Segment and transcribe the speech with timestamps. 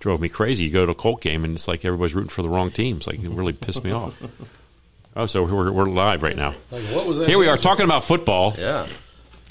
[0.00, 0.64] drove me crazy.
[0.64, 3.06] You go to a Colt game and it's like everybody's rooting for the wrong teams.
[3.06, 4.20] Like it really pissed me off.
[5.16, 6.54] Oh, so we're, we're live right now.
[6.70, 7.28] Like, what was that?
[7.28, 8.86] Here we are talking about football, Yeah.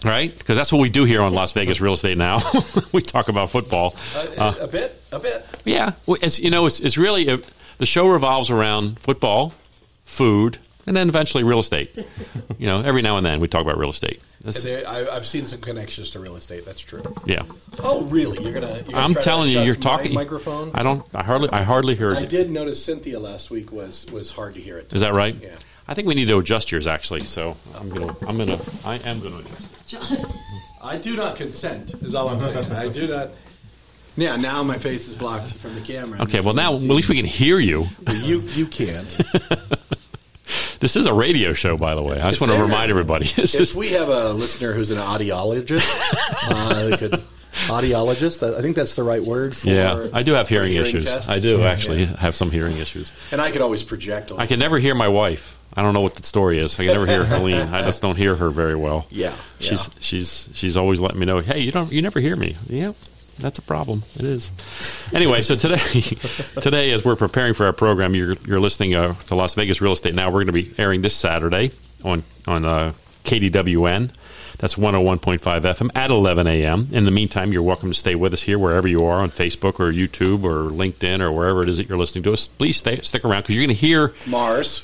[0.05, 0.35] right?
[0.37, 2.39] Because that's what we do here on Las Vegas Real Estate now.
[2.93, 3.93] we talk about football.
[4.37, 5.43] Uh, a bit, a bit.
[5.65, 7.39] Yeah, well, it's you know, it's, it's really a,
[7.79, 9.53] the show revolves around football,
[10.05, 11.93] food, and then eventually real estate.
[12.57, 14.21] you know, every now and then we talk about real estate.
[14.47, 16.65] That's- There, I, I've seen some connections to real estate.
[16.65, 17.03] That's true.
[17.25, 17.43] yeah,
[17.79, 18.41] Oh, really?
[18.43, 18.73] You're gonna?
[18.75, 20.13] You're gonna I'm try to telling you, you're talking.
[20.13, 20.71] microphone.
[20.73, 21.03] I don't.
[21.13, 21.49] I hardly.
[21.51, 24.93] I hardly heard I did notice Cynthia last week was was hard to hear it.
[24.93, 25.35] Is that right?
[25.41, 25.49] Yeah.
[25.89, 27.21] I think we need to adjust yours actually.
[27.21, 28.15] So I'm gonna.
[28.27, 28.59] I'm gonna.
[28.85, 29.43] I am gonna
[29.85, 30.25] adjust.
[30.81, 31.93] I do not consent.
[32.01, 32.71] Is all I'm saying.
[32.71, 33.31] I do not.
[34.15, 34.37] Yeah.
[34.37, 36.21] Now my face is blocked from the camera.
[36.21, 36.39] Okay.
[36.39, 37.87] Well, now at least we can hear you.
[38.23, 39.17] you you can't.
[40.79, 42.19] This is a radio show, by the way.
[42.19, 43.25] I just want to remind everybody.
[43.37, 45.87] If we have a listener who's an audiologist,
[46.49, 47.23] uh, they could
[47.65, 48.55] audiologist.
[48.55, 49.55] I think that's the right word.
[49.55, 51.05] For yeah, I do have hearing, hearing issues.
[51.05, 51.29] tests.
[51.29, 52.17] I do actually Yeah.
[52.19, 53.11] have some hearing issues.
[53.31, 54.31] And I could always project.
[54.31, 55.57] A I can never hear my wife.
[55.73, 56.73] I don't know what the story is.
[56.79, 57.67] I can never hear Helene.
[57.73, 59.07] I just don't hear her very well.
[59.11, 59.93] Yeah, she's yeah.
[59.99, 61.39] she's she's always letting me know.
[61.39, 62.55] Hey, you don't you never hear me.
[62.67, 62.93] Yeah,
[63.39, 64.03] that's a problem.
[64.15, 64.51] It is.
[65.13, 65.77] Anyway, so today
[66.61, 69.93] today as we're preparing for our program, you're you're listening uh, to Las Vegas Real
[69.93, 70.15] Estate.
[70.15, 71.71] Now we're going to be airing this Saturday
[72.03, 72.93] on on uh,
[73.23, 74.11] KDWN.
[74.59, 76.87] That's 101.5 FM at 11 a.m.
[76.91, 79.79] In the meantime, you're welcome to stay with us here wherever you are on Facebook
[79.79, 82.47] or YouTube or LinkedIn or wherever it is that you're listening to us.
[82.47, 84.83] Please stay, stick around because you're going to hear Mars.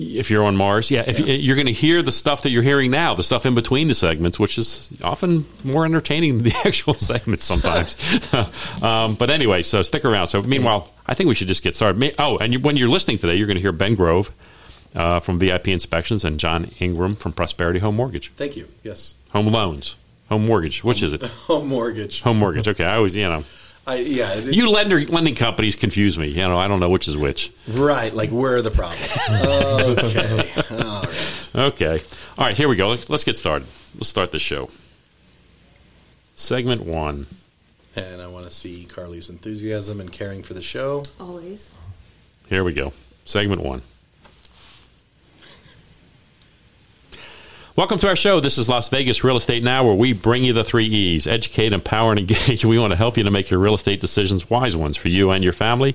[0.00, 2.62] If you're on Mars, yeah, if You, you're going to hear the stuff that you're
[2.62, 6.54] hearing now, the stuff in between the segments, which is often more entertaining than the
[6.64, 7.96] actual segments sometimes.
[8.82, 10.28] um, but anyway, so stick around.
[10.28, 12.14] So meanwhile, I think we should just get started.
[12.18, 14.32] Oh, and you, when you're listening today, you're going to hear Ben Grove
[14.94, 18.68] uh, from VIP Inspections and John Ingram from Prosperity Home Mortgage, Thank you.
[18.82, 19.14] Yes.
[19.30, 19.96] Home Loans,
[20.28, 20.82] Home Mortgage.
[20.82, 21.22] Which is it?
[21.46, 22.22] Home mortgage.
[22.22, 22.66] Home Mortgage.
[22.66, 23.44] Okay, I always, you know,
[23.86, 24.32] I, yeah.
[24.34, 26.28] it- you lender lending companies confuse me.
[26.28, 27.50] You know, I don't know which is which.
[27.68, 28.12] right.
[28.12, 29.10] Like where are the problems?
[29.98, 30.52] okay.
[30.70, 31.48] All right.
[31.54, 32.00] Okay.
[32.38, 32.88] All right, here we go.
[32.90, 33.66] Let's, let's get started.
[33.94, 34.68] Let's start the show.
[36.36, 37.26] Segment one.
[37.96, 41.02] And I want to see Carly's enthusiasm and caring for the show.
[41.18, 41.70] Always.
[42.48, 42.92] Here we go.
[43.24, 43.82] Segment one.
[47.76, 48.40] Welcome to our show.
[48.40, 51.72] This is Las Vegas Real Estate Now, where we bring you the three E's educate,
[51.72, 52.64] empower, and engage.
[52.64, 55.30] We want to help you to make your real estate decisions wise ones for you
[55.30, 55.94] and your family.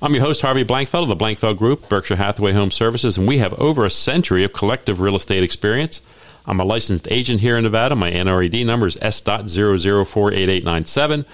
[0.00, 3.36] I'm your host, Harvey Blankfeld of the Blankfeld Group, Berkshire Hathaway Home Services, and we
[3.38, 6.00] have over a century of collective real estate experience.
[6.46, 7.94] I'm a licensed agent here in Nevada.
[7.94, 11.26] My NRED number is S.0048897.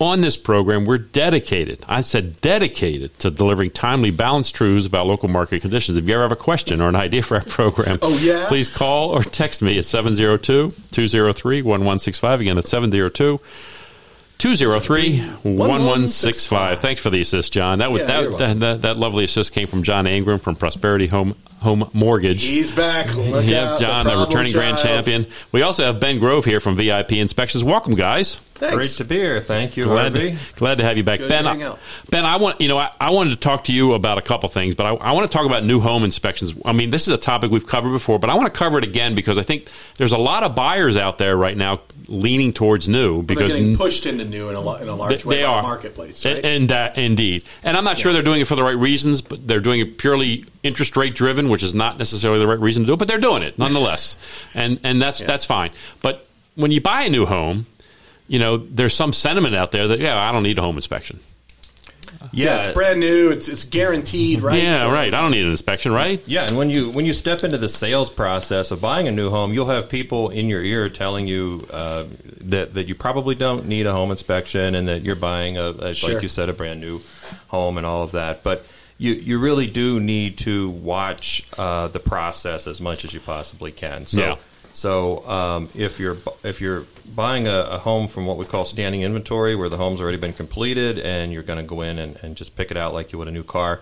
[0.00, 5.28] On this program, we're dedicated, I said dedicated, to delivering timely, balanced truths about local
[5.28, 5.96] market conditions.
[5.96, 8.44] If you ever have a question or an idea for our program, Oh, yeah?
[8.46, 12.40] please call or text me at 702 203 1165.
[12.40, 13.40] Again, it's 702
[14.38, 16.78] 203 1165.
[16.78, 17.80] Thanks for the assist, John.
[17.80, 21.08] That, was, Yeah, that, that, that, that lovely assist came from John Ingram from Prosperity
[21.08, 22.44] Home, Home Mortgage.
[22.44, 23.12] He's back.
[23.16, 23.80] Look Yep, out.
[23.80, 25.26] John, the, problem returning grand champion.
[25.50, 27.64] We also have Ben Grove here from VIP Inspections.
[27.64, 28.38] Welcome, guys.
[28.58, 28.74] Thanks.
[28.74, 29.40] Great to be here.
[29.40, 30.36] Thank you, Glad Harvey.
[30.36, 31.44] to, glad to have you back, Good Ben.
[31.44, 31.76] to hang I,
[32.10, 34.48] ben, I want you know I, I wanted to talk to you about a couple
[34.48, 36.54] things, but I, I want to talk about new home inspections.
[36.64, 38.84] I mean, this is a topic we've covered before, but I want to cover it
[38.84, 42.88] again because I think there's a lot of buyers out there right now leaning towards
[42.88, 45.42] new They're because getting pushed into new in a, in a large they, way they
[45.42, 46.24] by the are marketplace.
[46.24, 46.44] Right?
[46.44, 47.44] and that indeed.
[47.62, 49.98] And I'm not sure they're doing it for the right reasons, but they're doing it
[49.98, 52.98] purely interest rate driven, which is not necessarily the right reason to do it.
[52.98, 54.16] But they're doing it nonetheless,
[54.54, 55.70] and and that's that's fine.
[56.02, 57.66] But when you buy a new home,
[58.28, 61.18] you know there's some sentiment out there that yeah, I don't need a home inspection.
[62.32, 63.30] yeah, it's brand new.
[63.30, 64.62] It's it's guaranteed, right?
[64.62, 65.12] Yeah, right.
[65.12, 66.20] I don't need an inspection, right?
[66.26, 69.30] Yeah, and when you when you step into the sales process of buying a new
[69.30, 72.04] home, you'll have people in your ear telling you uh,
[72.44, 75.94] that that you probably don't need a home inspection and that you're buying a, a
[75.94, 76.14] Sure.
[76.14, 77.00] like you said a brand new
[77.48, 78.42] home and all of that.
[78.42, 78.64] But
[78.98, 83.70] you you really do need to watch uh, the process as much as you possibly
[83.72, 84.06] can.
[84.06, 84.36] So Yeah.
[84.78, 89.02] So um, if you're if you're buying a, a home from what we call standing
[89.02, 92.36] inventory, where the home's already been completed, and you're going to go in and, and
[92.36, 93.80] just pick it out like you would a new car,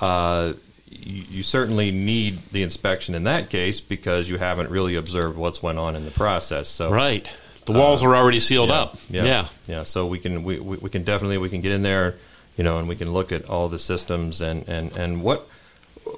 [0.00, 0.54] uh,
[0.90, 5.62] you, you certainly need the inspection in that case because you haven't really observed what's
[5.62, 6.68] went on in the process.
[6.68, 7.30] So Right.
[7.66, 8.98] The walls are already sealed up.
[9.08, 9.46] yeah, yeah.
[9.68, 9.82] yeah.
[9.84, 12.16] So we can we, we, we can definitely we can get in there,
[12.56, 15.48] you know, and we can look at all the systems and, and, and what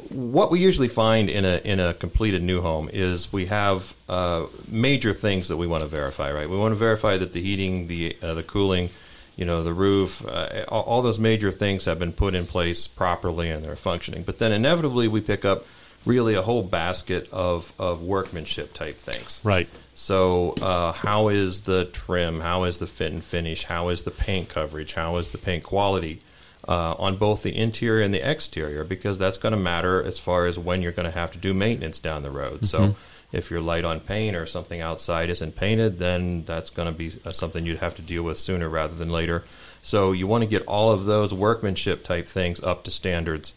[0.09, 4.47] what we usually find in a in a completed new home is we have uh,
[4.69, 6.33] major things that we want to verify.
[6.33, 8.91] Right, we want to verify that the heating, the uh, the cooling,
[9.37, 12.87] you know, the roof, uh, all, all those major things have been put in place
[12.87, 14.23] properly and they're functioning.
[14.23, 15.67] But then inevitably we pick up
[16.07, 19.41] really a whole basket of, of workmanship type things.
[19.43, 19.69] Right.
[19.95, 22.41] So, uh, how is the trim?
[22.41, 23.65] How is the fit and finish?
[23.65, 24.95] How is the paint coverage?
[24.95, 26.23] How is the paint quality
[26.69, 28.85] uh, on both the interior and the exterior?
[28.85, 31.55] Because that's going to matter as far as when you're going to have to do
[31.55, 32.67] maintenance down the road.
[32.67, 32.97] So,
[33.33, 37.13] if you're light on paint or something outside isn't painted, then that's going to be
[37.25, 39.43] uh, something you'd have to deal with sooner rather than later.
[39.83, 43.53] So, you want to get all of those workmanship type things up to standards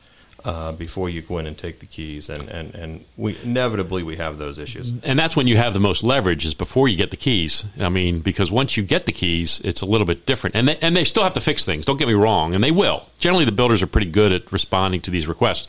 [0.45, 4.15] uh, before you go in and take the keys, and and and we inevitably we
[4.17, 4.91] have those issues.
[5.03, 7.65] and that's when you have the most leverage is before you get the keys.
[7.79, 10.77] I mean, because once you get the keys, it's a little bit different, and they,
[10.77, 11.85] and they still have to fix things.
[11.85, 13.05] Don't get me wrong, and they will.
[13.19, 15.67] Generally, the builders are pretty good at responding to these requests,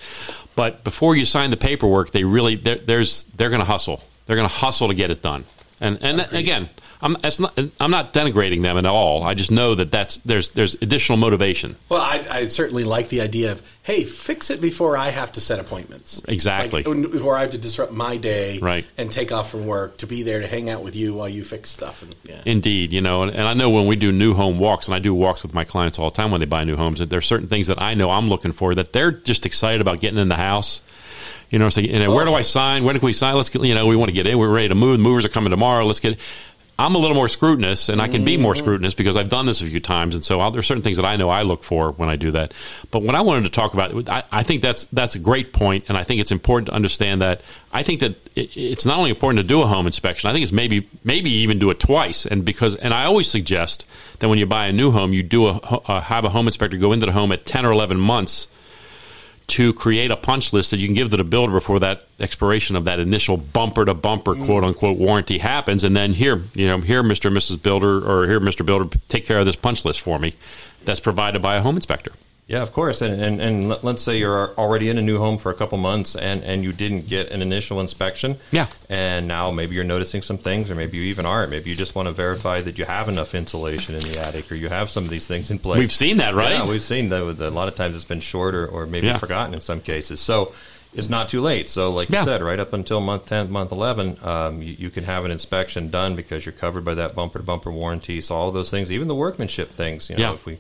[0.57, 4.03] but before you sign the paperwork, they really there- there's they're going to hustle.
[4.27, 5.45] They're going to hustle to get it done.
[5.81, 6.69] And and again,
[7.03, 9.23] I'm not I'm not denigrating them at all.
[9.23, 11.77] I just know that that's there's there's additional motivation.
[11.89, 15.41] Well, I, I certainly like the idea of, hey, fix it before I have to
[15.41, 16.21] set appointments.
[16.29, 16.83] Exactly.
[16.83, 18.85] Like, before I have to disrupt my day Right.
[18.99, 21.45] and take off from work to be there to hang out with you while you
[21.45, 22.03] fix stuff.
[22.03, 22.43] And, yeah.
[22.45, 24.99] Indeed, you know, and, and I know when we do new home walks, and I
[24.99, 27.19] do walks with my clients all the time when they buy new homes, that there
[27.19, 30.19] are certain things that I know I'm looking for that they're just excited about getting
[30.19, 30.83] in the house.
[31.51, 32.85] You know, say, you know, where do I sign?
[32.85, 33.35] When can we sign?
[33.35, 34.39] Let's get, you know, we want to get in.
[34.39, 34.99] We're ready to move.
[34.99, 35.85] The movers are coming tomorrow.
[35.85, 36.19] Let's get.
[36.79, 39.61] I'm a little more scrutinous, and I can be more scrutinous because I've done this
[39.61, 41.63] a few times, and so I'll, there are certain things that I know I look
[41.63, 42.55] for when I do that.
[42.91, 45.85] But what I wanted to talk about, I, I think that's that's a great point,
[45.89, 47.43] and I think it's important to understand that.
[47.71, 50.31] I think that it, it's not only important to do a home inspection.
[50.31, 53.85] I think it's maybe maybe even do it twice, and because and I always suggest
[54.21, 56.49] that when you buy a new home, you do a, ho- uh, have a home
[56.49, 58.47] inspector go into the home at ten or eleven months
[59.51, 62.77] to create a punch list that you can give to the builder before that expiration
[62.77, 64.45] of that initial bumper to bumper mm.
[64.45, 67.27] quote unquote warranty happens and then here you know here Mr.
[67.27, 67.61] and Mrs.
[67.61, 68.65] Builder or here Mr.
[68.65, 70.35] Builder take care of this punch list for me
[70.85, 72.13] that's provided by a home inspector
[72.51, 73.01] Yeah, of course.
[73.01, 75.79] And, and and let- let's say you're already in a new home for a couple
[75.79, 78.39] months and, and you didn't get an initial inspection.
[78.51, 78.67] Yeah.
[78.89, 81.51] And now maybe you're noticing some things, or maybe you even aren't.
[81.51, 84.57] Maybe you just want to verify that you have enough insulation in the attic, or
[84.57, 85.79] you have some of these things in place.
[85.79, 86.55] We've seen that, right?
[86.55, 87.23] Yeah, we've seen that.
[87.23, 89.19] A lot of times it's been short or, or maybe Yeah.
[89.19, 90.19] forgotten in some cases.
[90.21, 90.53] So
[90.93, 91.71] it's not too late.
[91.71, 92.19] So, like Yeah.
[92.19, 95.31] you said, right up until month 10, month 11, um, you, you can have an
[95.31, 98.21] inspection done because you're covered by that bumper to bumper warranty.
[98.21, 100.33] So, all of those things, even the workmanship things, you know, Yeah.
[100.33, 100.59] if we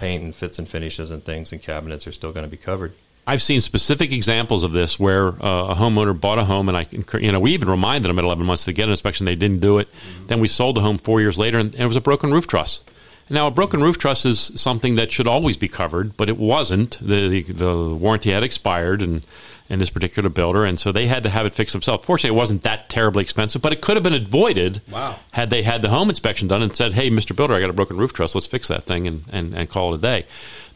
[0.00, 2.94] paint and fits and finishes and things and cabinets are still going to be covered.
[3.26, 6.86] I've seen specific examples of this where uh, a homeowner bought a home, and I,
[7.20, 9.26] you know, we even reminded them at 11 months to get an inspection.
[9.26, 9.88] They didn't do it.
[10.26, 12.46] Then we sold the home four years later, and, and it was a broken roof
[12.46, 12.80] truss.
[13.28, 16.98] Now, a broken roof truss is something that should always be covered, but it wasn't.
[17.00, 19.24] The the, the warranty had expired, and
[19.70, 22.04] in this particular builder, and so they had to have it fixed themselves.
[22.04, 24.82] Fortunately, it wasn't that terribly expensive, but it could have been avoided.
[24.90, 25.16] Wow.
[25.30, 27.34] Had they had the home inspection done and said, "Hey, Mr.
[27.34, 28.34] Builder, I got a broken roof truss.
[28.34, 30.26] Let's fix that thing and, and, and call it a day."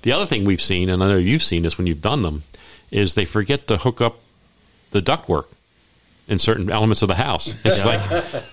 [0.03, 2.45] The other thing we've seen, and I know you've seen this when you've done them,
[2.91, 4.21] is they forget to hook up
[4.93, 5.47] the ductwork
[6.29, 7.53] in certain elements of the house.
[7.65, 8.01] It's like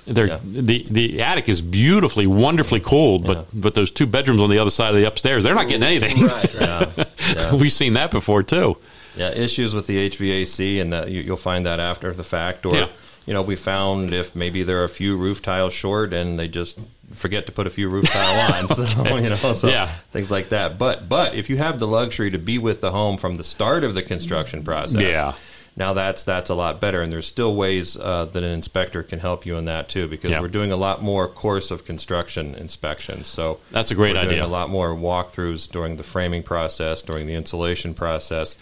[0.06, 0.40] they're, Yeah.
[0.44, 3.44] the the attic is beautifully, wonderfully cooled, but Yeah.
[3.54, 6.26] but those two bedrooms on the other side of the upstairs, they're not getting anything.
[6.26, 6.90] Right, right.
[6.98, 7.04] Yeah,
[7.36, 7.54] yeah.
[7.56, 8.78] We've seen that before too.
[9.16, 12.66] Yeah, issues with the HVAC, and that you, you'll find that after the fact.
[12.66, 12.88] Or, Yeah.
[13.26, 16.48] you know, we found if maybe there are a few roof tiles short, and they
[16.48, 16.80] just
[17.12, 18.70] forget to put a few roof tile on.
[18.70, 19.88] So you know, so Yeah.
[20.12, 20.78] things like that.
[20.78, 23.84] But but if you have the luxury to be with the home from the start
[23.84, 25.34] of the construction process, Yeah.
[25.76, 29.20] Now that's that's a lot better, and there's still ways uh, that an inspector can
[29.20, 30.42] help you in that too, because Yeah.
[30.42, 33.28] we're doing a lot more course of construction inspections.
[33.30, 34.46] So That's a great we're doing idea.
[34.46, 38.58] A lot more walkthroughs during the framing process, during the insulation process,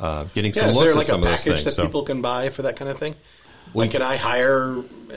[0.00, 1.64] uh, getting Yeah, some is looks there at like a of those package things.
[1.64, 3.14] that So- people can buy for that kind of thing?
[3.72, 4.76] Like, can I hire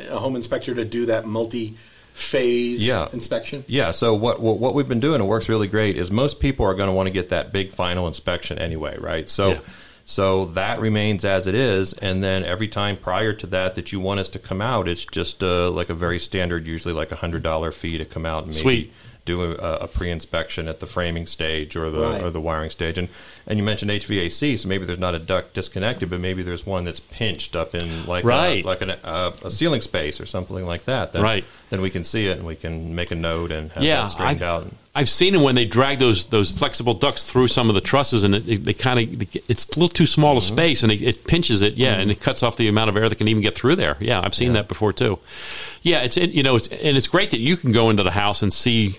[0.10, 3.08] a home inspector to do that multi-phase Yeah.
[3.14, 3.64] inspection?
[3.68, 3.92] Yeah.
[3.92, 5.98] So what, what what we've been doing, it works really great.
[5.98, 9.28] Is most people are going to want to get that big final inspection anyway, right?
[9.30, 9.50] So.
[9.50, 9.60] Yeah.
[10.10, 14.00] So that remains as it is, and then every time prior to that that you
[14.00, 17.18] want us to come out, it's just uh, like a very standard, usually like a
[17.18, 18.94] hundred dollar fee to come out and maybe Sweet.
[19.28, 22.24] Do a, a pre-inspection at the framing stage or the Right.
[22.24, 22.98] or the wiring stage.
[22.98, 23.10] And
[23.50, 26.84] and you mentioned HVAC, so maybe there's not a duct disconnected, but maybe there's one
[26.84, 28.64] that's pinched up in like Right.
[28.64, 31.14] a, like an, uh, a ceiling space or something like that.
[31.14, 31.46] Then, Right.
[31.70, 34.10] Then we can see it and we can make a note and have yeah, that
[34.10, 34.68] straightened I've, out.
[34.96, 38.24] I've seen it when they drag those those flexible ducts through some of the trusses,
[38.24, 40.54] and it, it, they kind of it's a little too small Mm-hmm.
[40.54, 41.76] a space, and it, it pinches it.
[41.76, 43.96] Yeah, and it cuts off the amount of air that can even get through there.
[44.00, 45.20] Yeah, I've seen that before too.
[45.84, 48.12] Yeah, it's it, you know, it's, and it's great that you can go into the
[48.12, 48.98] house and see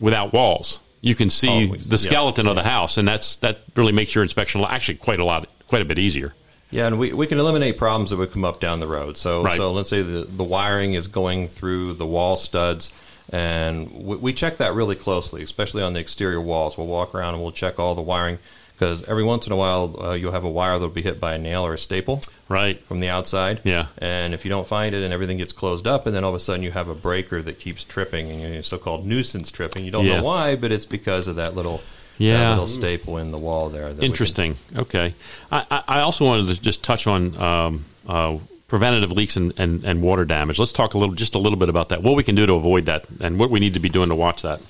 [0.00, 0.80] without walls.
[1.00, 1.96] You can see the yeah.
[1.96, 5.46] skeleton of the house, and that's that really makes your inspection actually quite a lot,
[5.68, 6.34] quite a bit easier.
[6.70, 9.16] Yeah, and we, we can eliminate problems that would come up down the road.
[9.16, 9.56] So Right.
[9.56, 12.92] so let's say the, the wiring is going through the wall studs,
[13.30, 16.76] and we, we check that really closely, especially on the exterior walls.
[16.76, 18.38] We'll walk around and we'll check all the wiring
[18.78, 21.34] because every once in a while uh, you'll have a wire that'll be hit by
[21.34, 22.78] a nail or a staple Right.
[22.86, 23.60] from the outside.
[23.64, 23.86] Yeah.
[23.98, 26.36] And if you don't find it and everything gets closed up, and then all of
[26.36, 29.84] a sudden you have a breaker that keeps tripping, and you know, so-called nuisance tripping.
[29.84, 30.18] You don't Yeah.
[30.18, 31.80] know why, but it's because of that little
[32.18, 32.38] Yeah.
[32.38, 33.88] that little staple in the wall there.
[33.88, 34.56] we can- Interesting.
[34.76, 35.14] Okay.
[35.50, 38.36] I, I I also wanted to just touch on um, uh,
[38.68, 40.58] preventative leaks and, and, and water damage.
[40.58, 42.02] Let's talk a little, just a little bit about that.
[42.02, 44.14] What we can do to avoid that, and what we need to be doing to
[44.16, 44.60] watch that.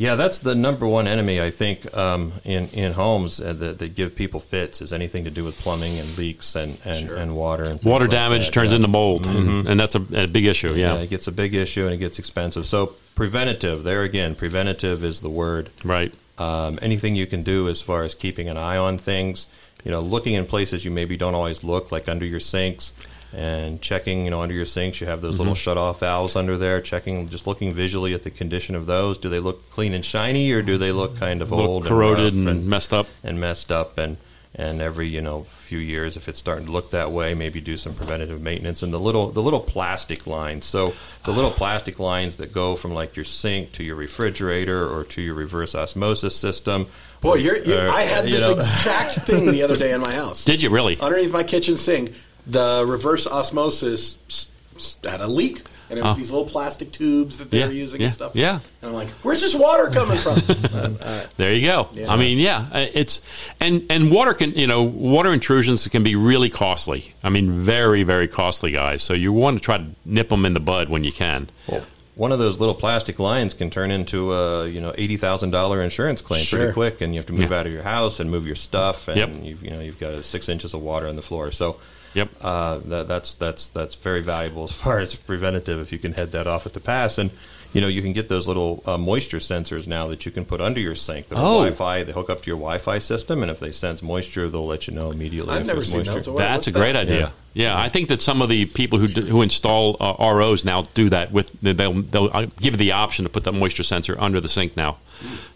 [0.00, 3.94] Yeah, that's the number one enemy I think um, in in homes uh, that, that
[3.94, 7.64] give people fits is anything to do with plumbing and leaks and and, and water
[7.64, 8.76] and Water like damage that, turns yeah.
[8.76, 10.72] into mold, and, and that's a, a big issue.
[10.72, 10.94] Yeah.
[10.94, 12.64] it gets a big issue and it gets expensive.
[12.64, 15.68] So preventative, there again, preventative is the word.
[15.84, 16.14] Right.
[16.38, 19.48] Um, anything you can do as far as keeping an eye on things,
[19.84, 22.94] you know, looking in places you maybe don't always look, like under your sinks,
[23.32, 25.40] and checking, you know, under your sinks, you have those Mm-hmm.
[25.40, 26.80] little shut-off valves under there.
[26.80, 29.18] Checking, just looking visually at the condition of those.
[29.18, 32.34] Do they look clean and shiny, or do they look kind of A old, corroded
[32.34, 33.06] and, and, messed up.
[33.22, 34.16] and messed up and
[34.52, 37.76] and every you know few years if it's starting to look that way maybe do
[37.76, 40.92] some preventative maintenance and the little the little plastic lines so
[41.24, 45.22] the little plastic lines that go from like your sink to your refrigerator or to
[45.22, 46.86] your reverse osmosis system
[47.20, 48.54] Boy, you're, you're, Uh, I had you this know.
[48.54, 50.44] exact thing the other day in my house.
[50.44, 50.98] Did you really?
[50.98, 52.12] Underneath my kitchen sink,
[52.50, 56.18] the reverse osmosis s- s- had a leak, and it was Oh.
[56.18, 58.32] these little plastic tubes that they Yeah, were using yeah, and stuff.
[58.34, 58.60] yeah.
[58.82, 60.40] And I'm like, where's this water coming from?
[61.00, 61.88] Uh, There you go.
[61.94, 62.12] Yeah.
[62.12, 63.20] I mean, yeah, uh, it's
[63.60, 67.14] and and water can you know water intrusions can be really costly.
[67.24, 69.02] I mean, very very costly, guys.
[69.02, 71.48] So you want to try to nip them in the bud when you can.
[71.66, 71.82] well,
[72.16, 75.80] one of those little plastic lines can turn into a you know eighty thousand dollar
[75.82, 76.58] insurance claim Sure.
[76.58, 77.58] pretty quick, and you have to move Yeah.
[77.60, 79.30] out of your house and move your stuff, and Yep.
[79.42, 81.50] you've, you know you've got six inches of water on the floor.
[81.52, 81.76] So
[82.14, 82.28] Yep.
[82.42, 85.80] uh, that, that's that's that's very valuable as far as preventative.
[85.80, 87.30] If you can head that off at the pass, and
[87.72, 90.60] you know you can get those little uh, moisture sensors now that you can put
[90.60, 91.28] under your sink.
[91.28, 91.54] That are Oh.
[91.64, 92.02] Wi-Fi.
[92.04, 94.94] They hook up to your Wi-Fi system, and if they sense moisture, they'll let you
[94.94, 95.52] know immediately.
[95.54, 96.14] I've if never there's seen moisture.
[96.14, 96.28] those.
[96.28, 97.06] What- That's a great that?
[97.06, 97.32] idea.
[97.54, 97.78] Yeah.
[97.78, 101.08] I think that some of the people who do, who install uh, ROs now do
[101.10, 104.40] that with they'll they'll uh, give you the option to put the moisture sensor under
[104.40, 104.98] the sink now.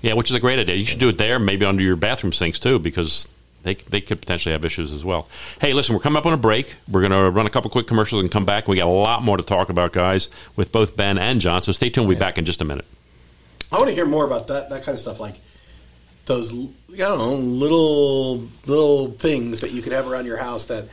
[0.02, 0.74] Yeah, which is a great idea.
[0.76, 3.26] You should do it there, maybe under your bathroom sinks too, because
[3.64, 5.28] they they could potentially have issues as well.
[5.60, 6.76] Hey, listen, we're coming up on a break.
[6.88, 8.68] We're going to run a couple quick commercials and come back.
[8.68, 11.62] We got a lot more to talk about, guys, with both Ben and John.
[11.62, 12.06] So stay tuned.
[12.06, 12.84] We'll be back in just a minute.
[13.72, 15.40] I want to hear more about that that kind of stuff, like
[16.26, 20.86] those I don't know little little things that you could have around your house that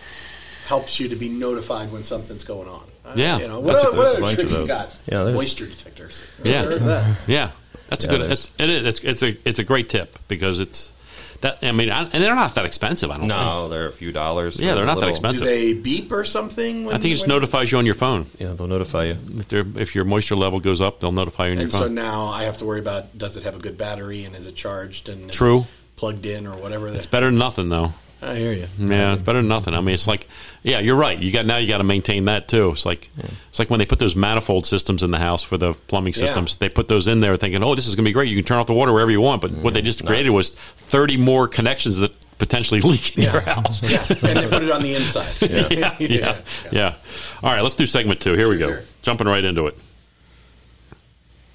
[0.65, 2.83] helps you to be notified when something's going on.
[3.05, 4.89] Uh, Yeah, you know what, that's- other- what there's a other bunch you got?
[5.07, 6.29] Yeah, moisture detectors.
[6.43, 6.63] Yeah.
[6.63, 7.17] Heard that.
[7.27, 7.51] Yeah,
[7.89, 8.21] that's a good.
[8.21, 8.85] there's- It's, it is.
[8.85, 10.91] It's, it's a it's a great tip because it's
[11.41, 11.59] that.
[11.61, 13.09] I mean, I, and they're not that expensive.
[13.11, 13.27] I don't.
[13.27, 13.39] think.
[13.39, 14.59] No, they're a few dollars.
[14.59, 15.45] Yeah, they're not that expensive.
[15.45, 16.85] Do they beep or something?
[16.85, 18.27] When, I think it just notifies you on your phone.
[18.39, 19.17] Yeah, they'll notify you.
[19.49, 21.95] If, if your moisture level goes up, they'll notify you on your And so phone.
[21.95, 24.55] now I have to worry about does it have a good battery and is it
[24.55, 25.65] charged and True.
[25.95, 26.89] plugged in or whatever.
[26.91, 27.93] That, It's better than nothing, though.
[28.23, 28.67] I hear you.
[28.77, 29.73] Yeah, it's better than nothing.
[29.73, 30.27] I mean, it's like,
[30.61, 31.17] yeah, you're right.
[31.17, 32.69] You got now you got to maintain that too.
[32.69, 33.09] It's like
[33.49, 36.19] it's like when they put those manifold systems in the house for the plumbing Yeah.
[36.27, 36.57] systems.
[36.57, 38.29] They put those in there thinking, oh, this is going to be great.
[38.29, 39.41] You can turn off the water wherever you want.
[39.41, 43.81] But what they just created was 30 more connections that potentially leak in your house.
[43.89, 45.33] Yeah, and they put it on the inside.
[45.41, 46.37] yeah, yeah,
[46.71, 46.93] yeah.
[47.41, 48.33] All right, let's do segment two.
[48.33, 48.67] Here we go.
[48.67, 48.81] Sure.
[49.01, 49.77] Jumping right into it.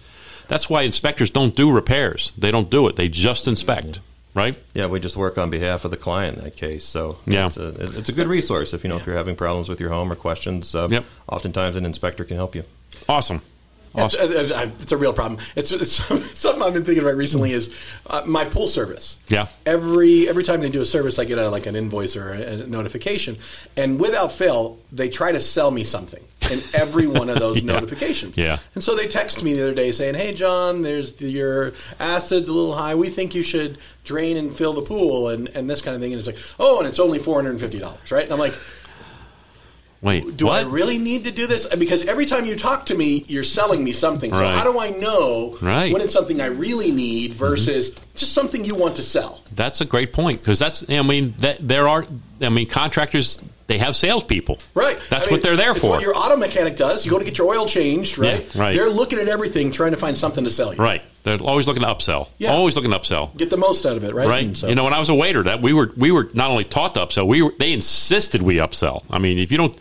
[0.47, 2.33] That's why inspectors don't do repairs.
[2.37, 2.95] They don't do it.
[2.95, 3.99] They just inspect.
[4.35, 4.59] Right?
[4.73, 6.83] yeah, we just work on behalf of the client in that case.
[6.85, 7.47] So Yeah.
[7.47, 7.67] it's a,
[7.99, 10.15] it's a good resource if you know if you're having problems with your home or
[10.15, 10.73] questions.
[10.73, 11.05] Uh, Yep.
[11.31, 12.63] Oftentimes, an inspector can help you.
[13.07, 13.41] Awesome.
[13.95, 14.25] It's, Awesome.
[14.25, 15.39] it's, it's- it's a real problem.
[15.55, 15.91] It's, it's
[16.37, 17.51] something I've been thinking about recently.
[17.51, 17.75] Is
[18.07, 19.17] uh, my pool service?
[19.27, 19.47] Yeah.
[19.65, 22.41] Every every time they do a service, I get a, like an invoice or a,
[22.41, 23.37] a notification,
[23.77, 28.37] and without fail, they try to sell me something in every one of those notifications.
[28.37, 28.57] Yeah.
[28.75, 32.49] And so they text me the other day saying, "Hey, John, there's the, your acid's
[32.49, 32.95] a little high.
[32.95, 36.13] We think you should drain and fill the pool and, and this kind of thing."
[36.13, 38.39] And it's like, "Oh, and it's only four hundred and fifty dollars, right?" And I'm
[38.39, 38.53] like.
[40.03, 40.35] Wait.
[40.35, 40.65] Do what?
[40.65, 41.65] I really need to do this?
[41.65, 44.31] Because every time you talk to me, you're selling me something.
[44.31, 44.57] So Right.
[44.57, 45.93] how do I know Right.
[45.93, 48.03] when it's something I really need versus mm-hmm.
[48.15, 49.41] just something you want to sell?
[49.55, 50.83] That's a great point because that's.
[50.89, 52.05] I mean, that there are.
[52.45, 53.41] I mean, contractors.
[53.65, 54.59] They have salespeople.
[54.73, 54.99] Right.
[55.09, 55.91] That's I mean, what they're there for.
[55.91, 57.05] What your auto mechanic does.
[57.05, 58.43] You go to get your oil changed, right?
[58.53, 58.75] Yeah, right.
[58.75, 60.81] They're looking at everything, trying to find something to sell you.
[60.83, 61.01] right.
[61.23, 62.27] They're always looking to upsell.
[62.37, 62.51] Yeah.
[62.51, 63.35] Always looking to upsell.
[63.37, 64.27] Get the most out of it, right?
[64.27, 64.57] right?
[64.57, 66.65] So- You know, when I was a waiter, that we were we were not only
[66.65, 69.05] taught to upsell, we were they insisted we upsell.
[69.09, 69.73] I mean, if you don't,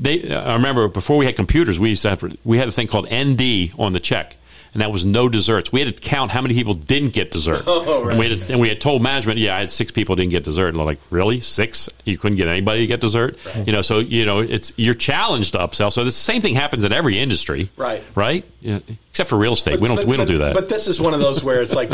[0.00, 0.28] they.
[0.34, 3.06] I remember before we had computers, we used to have we had a thing called
[3.12, 4.36] ND on the check.
[4.74, 5.72] And that was no desserts.
[5.72, 7.62] We had to count how many people didn't get dessert.
[7.66, 8.10] Oh, right.
[8.10, 10.44] and, we had, and we had told management, yeah, I had six people didn't get
[10.44, 10.68] dessert.
[10.68, 11.88] And they're like, really, six?
[12.04, 13.38] You couldn't get anybody to get dessert?
[13.64, 15.92] You know, so you know, it's you're challenged to upsell.
[15.92, 18.02] So the same thing happens in every industry, Right.
[18.14, 18.44] Right?
[18.60, 20.54] Yeah, except for real estate, we don't But- we don't but- do that.
[20.54, 21.90] But this is one of those where it's like,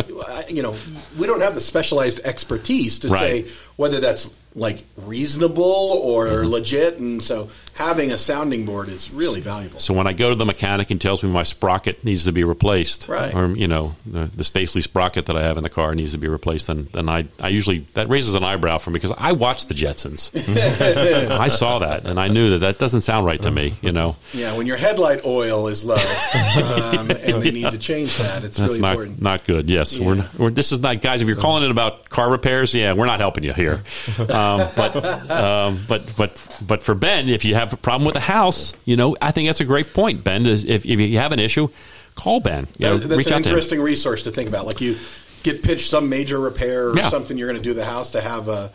[0.49, 0.76] you know,
[1.19, 3.47] we don't have the specialized expertise to Right.
[3.47, 6.47] say whether that's like reasonable or Mm-hmm.
[6.49, 9.81] legit, and so having a sounding board is really valuable.
[9.81, 12.45] So when I go to the mechanic and tells me my sprocket needs to be
[12.45, 13.35] replaced, Right.
[13.35, 16.19] or you know the, the Spacely sprocket that I have in the car needs to
[16.19, 19.33] be replaced, then then I, I usually that raises an eyebrow for me because I
[19.33, 20.31] watched the Jetsons.
[21.31, 23.75] I saw that and I knew that that doesn't sound right to me.
[23.83, 28.16] You know, Yeah, when your headlight oil is low um, and they need to change
[28.19, 29.23] that, it's that's really not important.
[29.23, 29.69] not good.
[29.69, 31.23] Yes, we're, not- we're this is not guys.
[31.23, 33.83] If you're calling in about car repairs, yeah, we're not helping you here.
[34.19, 38.21] Um, but um, but but but for Ben, if you have a problem with a
[38.21, 40.23] house, you know, I think that's a great point.
[40.25, 41.68] Ben, if, if you have an issue,
[42.14, 42.66] call Ben.
[42.79, 44.66] You know, that's an interesting resource to think about.
[44.66, 44.98] Like you
[45.42, 47.09] get pitched some major repair or Yeah.
[47.09, 48.70] something you're going to do the house to have a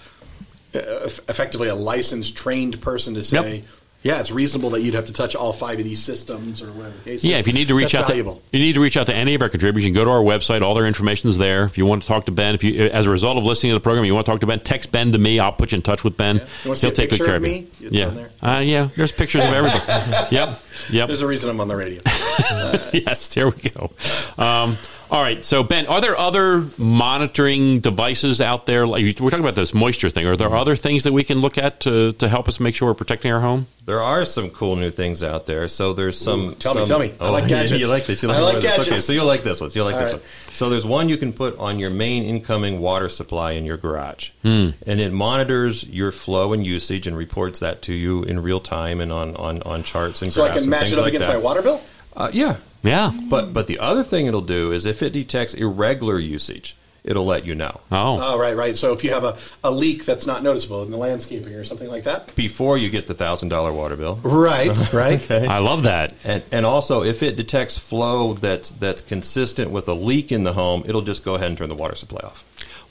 [0.74, 3.66] effectively a licensed, trained person to say, Yep.
[4.02, 6.96] Yeah, it's reasonable that you'd have to touch all five of these systems or whatever
[6.98, 7.16] the case.
[7.20, 8.36] is." Yeah, if you need to reach That's out valuable.
[8.52, 10.12] to you need to reach out to any of our contributors, you can go to
[10.12, 10.62] our website.
[10.62, 11.66] All their information is there.
[11.66, 13.76] If you want to talk to Ben, if you as a result of listening to
[13.76, 15.40] the program, you want to talk to Ben, text Ben to me.
[15.40, 16.38] I'll put you in touch with Ben.
[16.64, 17.68] You He'll take good care of me?
[17.80, 17.88] you.
[17.88, 18.28] It's yeah.
[18.42, 18.90] Uh, yeah.
[18.96, 19.82] There's pictures of everything.
[20.32, 21.08] yep, yep.
[21.08, 22.02] There's a reason I'm on the radio.
[22.94, 23.92] yes, there we go.
[24.38, 24.78] Um,
[25.12, 28.86] all right, so Ben, are there other monitoring devices out there?
[28.86, 30.28] Like we're talking about this moisture thing.
[30.28, 32.90] Are there other things that we can look at to, to help us make sure
[32.90, 33.66] we're protecting our home?
[33.86, 35.68] There are some cool new things out there.
[35.68, 36.54] So there's some.
[36.60, 37.12] tell me, tell me.
[37.20, 37.80] I like you- gadgets.
[37.80, 38.22] You like this.
[38.22, 38.88] You I like, like more this.
[38.88, 39.72] Okay, so you'll like this one.
[39.74, 40.22] You'll like All this right.
[40.22, 40.30] one.
[40.54, 44.30] So there's one you can put on your main incoming water supply in your garage,
[44.44, 44.70] Hmm.
[44.86, 49.02] and it monitors your flow and usage and reports that to you in real time
[49.02, 51.04] and on on, on charts and so I graphs can and match things it up
[51.04, 51.34] like against that.
[51.34, 51.82] my water bill?
[52.16, 53.12] Uh, yeah, Yeah.
[53.30, 57.46] but but the other thing it'll do is if it detects irregular usage, it'll let
[57.46, 57.80] you know.
[57.92, 58.76] Oh, Oh, right, right.
[58.76, 61.88] So if you have a, a leak that's not noticeable in the landscaping or something
[61.88, 62.36] like that?
[62.36, 64.20] before you get the thousand dollar water bill.
[64.24, 65.22] Right, right.
[65.22, 65.48] okay.
[65.48, 66.14] I love that.
[66.26, 70.54] And, and also, if it detects flow that's that's consistent with a leak in the
[70.54, 72.44] home, it'll just go ahead and turn the water supply off.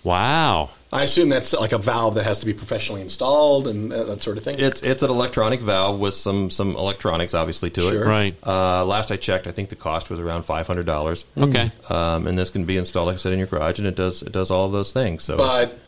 [0.05, 0.71] Wow.
[0.91, 4.23] I assume that's like a valve that has to be professionally installed and uh, that
[4.23, 4.59] sort of thing.
[4.59, 8.05] It's it's an electronic valve with some some electronics, obviously, to Sure.
[8.05, 8.07] it.
[8.07, 8.35] Right.
[8.47, 11.25] Uh, last I checked, I think the cost was around five hundred dollars.
[11.37, 11.71] Okay.
[11.91, 14.23] Um, and this can be installed, like I said, in your garage, and it does
[14.23, 15.25] it does all of those things.
[15.25, 15.79] So but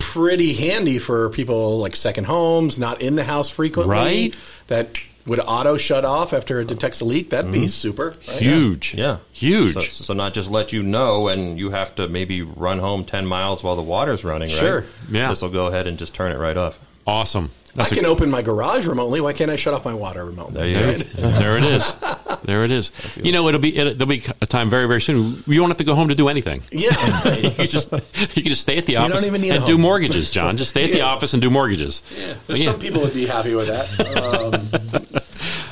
[0.00, 3.94] pretty handy for people like second homes, not in the house frequently.
[3.94, 4.36] Right.
[4.68, 4.88] That
[5.28, 7.30] would auto shut off after it detects a leak.
[7.30, 7.66] That'd be mm-hmm.
[7.68, 8.08] super.
[8.08, 8.38] right?
[8.38, 8.94] Huge.
[8.94, 9.74] yeah, Huge.
[9.74, 13.26] So, so not just let you know, and you have to maybe run home ten
[13.26, 14.48] miles while the water's running.
[14.48, 14.58] Right?
[14.58, 14.84] Sure.
[15.10, 15.28] Yeah.
[15.28, 16.78] This will go ahead and just turn it right off.
[17.06, 17.50] awesome.
[17.74, 19.20] I That's a- can open my garage remotely.
[19.20, 20.72] Why can't I shut off my water remotely?
[20.72, 21.28] There you go.
[21.38, 21.94] there it is.
[22.44, 22.90] There it is.
[23.18, 25.42] You know, it'll be it'll, there'll be a time very very soon.
[25.46, 26.62] You won't have to go home to do anything.
[26.70, 26.88] Yeah.
[27.38, 29.66] You can just you can just stay at the office don't even need a and
[29.66, 30.56] do mortgages, John.
[30.56, 32.02] Just stay at the office and do mortgages.
[32.46, 32.72] There's Yeah.
[32.72, 34.16] some people would be happy with that.
[34.16, 35.22] Um,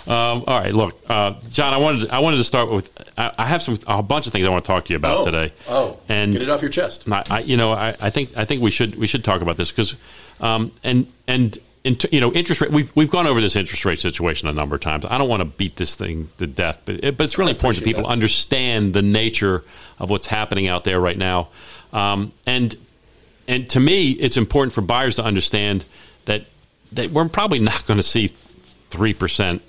[0.06, 1.74] Um, all right, look, uh, John.
[1.74, 2.90] I wanted to, I wanted to start with.
[3.18, 5.18] I, I have some a bunch of things I want to talk to you about
[5.18, 5.52] oh, today.
[5.68, 7.10] Oh, and get it off your chest.
[7.10, 9.56] I, I, you know, I, I think I think we should we should talk about
[9.56, 9.96] this because,
[10.40, 11.58] um, and and
[11.94, 12.72] t- you know, interest rate.
[12.72, 15.04] We've we've gone over this interest rate situation a number of times.
[15.08, 17.84] I don't want to beat this thing to death, but it, but it's really important
[17.84, 18.08] that people that.
[18.10, 19.62] understand the nature
[19.98, 21.48] of what's happening out there right now.
[21.92, 22.76] Um, and
[23.46, 25.84] and to me, it's important for buyers to understand
[26.24, 26.46] that
[26.92, 28.28] that we're probably not going to see
[28.90, 29.62] three percent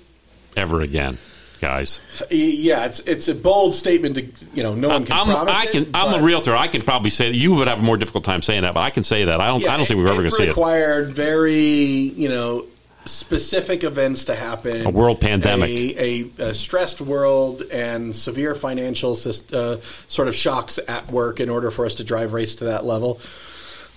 [0.56, 1.18] ever again,
[1.58, 2.00] guys.
[2.30, 4.22] Yeah, it's it's a bold statement to
[4.54, 5.82] you know no one can I'm, promise I can.
[5.84, 6.56] it, I'm a realtor.
[6.56, 8.80] I can probably say that you would have a more difficult time saying that, but
[8.80, 9.40] I can say that.
[9.40, 9.60] I don't.
[9.60, 10.48] Yeah, I don't think we're ever going to see it.
[10.48, 12.66] required very you know
[13.04, 14.86] specific events to happen.
[14.86, 15.70] A world pandemic.
[15.70, 19.76] a, a, a stressed world, and severe financial uh,
[20.08, 23.20] sort of shocks at work in order for us to drive rates to that level.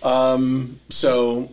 [0.04, 1.52] Um, so.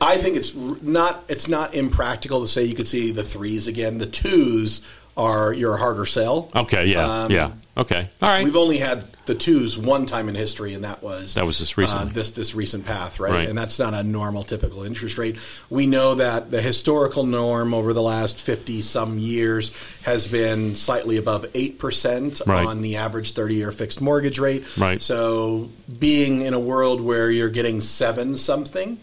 [0.00, 3.98] I think it's not it's not impractical to say you could see the threes again.
[3.98, 4.82] The twos
[5.16, 6.48] are your harder sell.
[6.54, 6.86] Okay.
[6.86, 7.22] Yeah.
[7.24, 7.50] Um, yeah.
[7.76, 8.08] Okay.
[8.22, 8.44] All right.
[8.44, 11.76] We've only had the twos one time in history, and that was That was just
[11.76, 12.10] recently.
[12.10, 13.32] uh, this this recent path, right?
[13.32, 13.48] Right.
[13.48, 15.36] And that's not a normal, typical interest rate.
[15.70, 19.72] We know that the historical norm over the last fifty some years
[20.04, 22.64] has been slightly above eight percent Right.
[22.66, 24.64] on the average thirty year fixed mortgage rate.
[24.76, 25.02] Right.
[25.02, 28.98] So, being in a world where you're getting seven something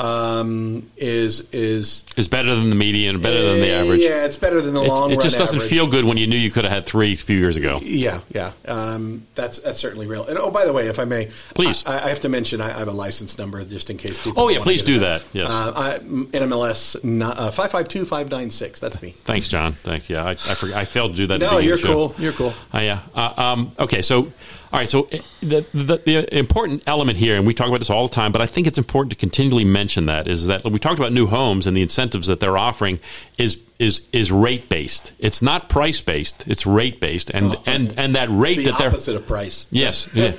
[0.00, 4.00] um, is is It's better than the median, better than the Eh, average.
[4.00, 5.10] Yeah, it's better than the It, long.
[5.12, 5.70] it just doesn't average.
[5.70, 7.78] feel good when you knew you could have had three a few years ago.
[7.82, 8.52] Yeah, yeah.
[8.66, 10.24] Um, that's that's certainly real.
[10.26, 11.84] And oh, by the way, if I may, Please.
[11.86, 14.42] I, I have to mention I, I have a license number just in case people.
[14.42, 15.00] Oh, yeah, please do it.
[15.00, 15.22] that.
[15.32, 15.48] Yes.
[15.50, 18.80] Uh, I, NMLS uh, five five two five nine six.
[18.80, 19.10] That's me.
[19.24, 19.74] Thanks, John.
[19.82, 20.16] Thank you.
[20.16, 21.40] I, I, forgot, I failed to do that.
[21.40, 21.92] No, you're of the show.
[22.08, 22.14] cool.
[22.18, 22.54] You're cool.
[22.74, 23.00] Uh, yeah.
[23.14, 24.02] Uh, um, okay.
[24.02, 24.32] So,
[24.72, 24.88] all right.
[24.88, 28.14] So, uh, the, the the important element here, and we talk about this all the
[28.14, 31.12] time, but I think it's important to continually mention that is that we talked about
[31.12, 33.00] new homes and the incentives that they're offering
[33.38, 35.12] is is is rate based.
[35.18, 36.44] It's not price based.
[36.46, 39.66] It's rate based, and and and that rate The that they're opposite of price.
[39.70, 40.08] Yes.
[40.14, 40.32] Yeah.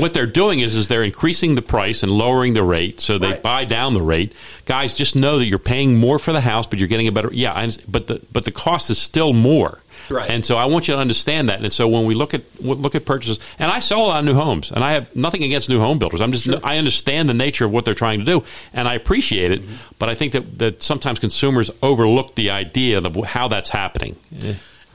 [0.00, 3.30] What they're doing is is they're increasing the price and lowering the rate, so they
[3.30, 3.42] Right.
[3.42, 4.34] buy down the rate.
[4.66, 7.30] Guys, just know that you're paying more for the house, but you're getting a better.
[7.32, 9.80] Yeah, but the but the cost is still more.
[10.10, 10.30] Right.
[10.30, 11.62] And so I want you to understand that.
[11.62, 14.24] And so when we look at look at purchases, and I sell a lot of
[14.24, 16.20] new homes, and I have nothing against new home builders.
[16.20, 19.50] I'm just I understand the nature of what they're trying to do, and I appreciate
[19.50, 19.62] it.
[19.62, 19.74] Mm-hmm.
[19.98, 24.16] But I think that that sometimes consumers overlook the idea of how that's happening.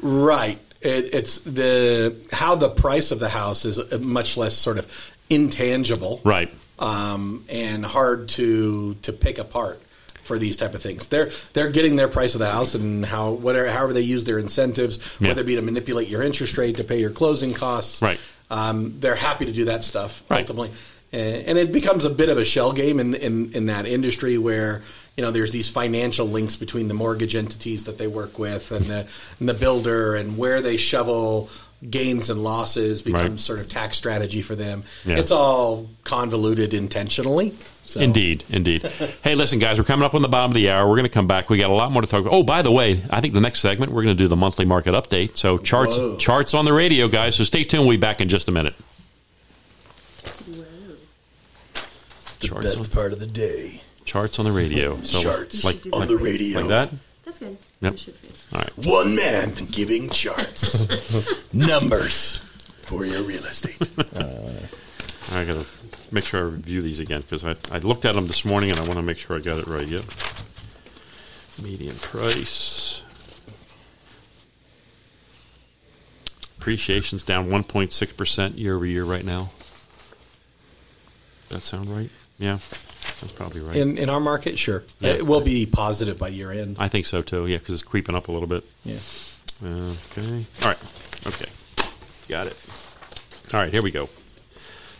[0.02, 0.60] Right.
[0.82, 6.22] It, it's the how the price of the house is much less sort of intangible,
[6.24, 6.54] Right.
[6.80, 9.82] Um, and hard to to pick apart
[10.30, 11.08] for these type of things.
[11.08, 14.38] They're they're getting their price of the house and how whatever however they use their
[14.40, 15.30] incentives, Yeah.
[15.30, 18.00] whether it be to manipulate your interest rate to pay your closing costs.
[18.02, 18.20] Right.
[18.52, 20.42] Um, they're happy to do that stuff Right.
[20.42, 20.70] ultimately,
[21.12, 24.38] and, and it becomes a bit of a shell game in in in that industry
[24.38, 24.84] where.
[25.18, 28.86] You know, there's these financial links between the mortgage entities that they work with and
[28.86, 29.06] the
[29.42, 31.50] and the builder, and where they shovel
[31.88, 33.40] gains and losses becomes Right.
[33.40, 34.84] sort of tax strategy for them.
[35.06, 35.18] Yeah.
[35.20, 37.54] It's all convoluted intentionally.
[37.86, 38.00] So.
[38.02, 38.84] Indeed, indeed.
[39.24, 40.88] hey, listen, guys, we're coming up on the bottom of the hour.
[40.88, 41.50] We're going to come back.
[41.50, 42.34] We got a lot more to talk about.
[42.34, 44.66] Oh, by the way, I think the next segment we're going to do the monthly
[44.66, 45.38] market update.
[45.38, 46.16] So charts, Whoa.
[46.18, 47.36] charts on the radio, guys.
[47.36, 47.88] So stay tuned.
[47.88, 48.76] We'll be back in just a minute.
[52.42, 53.82] Charts, on, part of the day.
[54.06, 54.98] charts on the radio.
[55.02, 56.60] So Charts like, on like, the radio.
[56.60, 56.90] like that.
[57.40, 57.58] That's good.
[57.82, 57.92] Yep.
[57.92, 58.56] That should fit.
[58.56, 58.88] All right.
[58.88, 62.38] One man giving charts, numbers
[62.82, 63.82] for your real estate.
[64.16, 64.52] Uh,
[65.32, 65.66] I got to
[66.12, 68.80] make sure I review these again because I, I looked at them this morning and
[68.80, 69.88] I want to make sure I got it right.
[69.88, 70.06] Yep.
[71.64, 73.04] Median price.
[76.58, 79.50] Appreciation's down 1.6% year over year right now.
[81.50, 82.10] That sound right?
[82.40, 82.54] Yeah,
[83.22, 83.76] that's probably right.
[83.76, 85.12] In in our market, sure, Yeah.
[85.12, 86.78] it will be positive by year end.
[86.80, 87.46] I think so too.
[87.48, 88.64] Yeah, because it's creeping up a little bit.
[88.86, 88.98] Yeah.
[89.64, 90.46] Okay.
[90.62, 90.78] All right.
[91.28, 91.50] Okay.
[92.30, 92.56] Got it.
[93.54, 93.72] All right.
[93.72, 94.08] Here we go.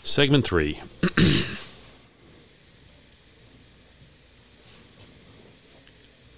[0.04, 0.80] Segment three.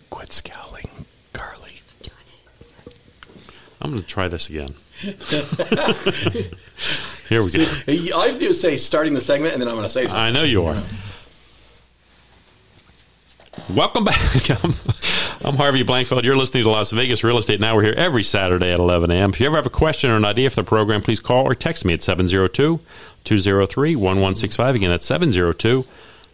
[0.10, 0.90] Quit scowling,
[1.34, 1.82] Carly.
[3.82, 4.76] I'm going to try this again.
[5.02, 5.16] Here
[7.42, 7.66] we go.
[8.16, 9.90] All I have to do is say starting the segment, and then I'm going to
[9.90, 10.20] say something.
[10.20, 10.82] I know you are.
[13.74, 14.50] Welcome back.
[14.64, 14.74] I'm,
[15.44, 16.24] I'm Harvey Blankfeld.
[16.24, 17.76] You're listening to Las Vegas Real Estate Now.
[17.76, 19.32] We're here every Saturday at 11 a.m.
[19.32, 21.56] If you ever have a question or an idea for the program, please call or
[21.56, 22.80] text me at 702
[23.24, 24.76] 203 1165.
[24.76, 25.86] Again, that's 702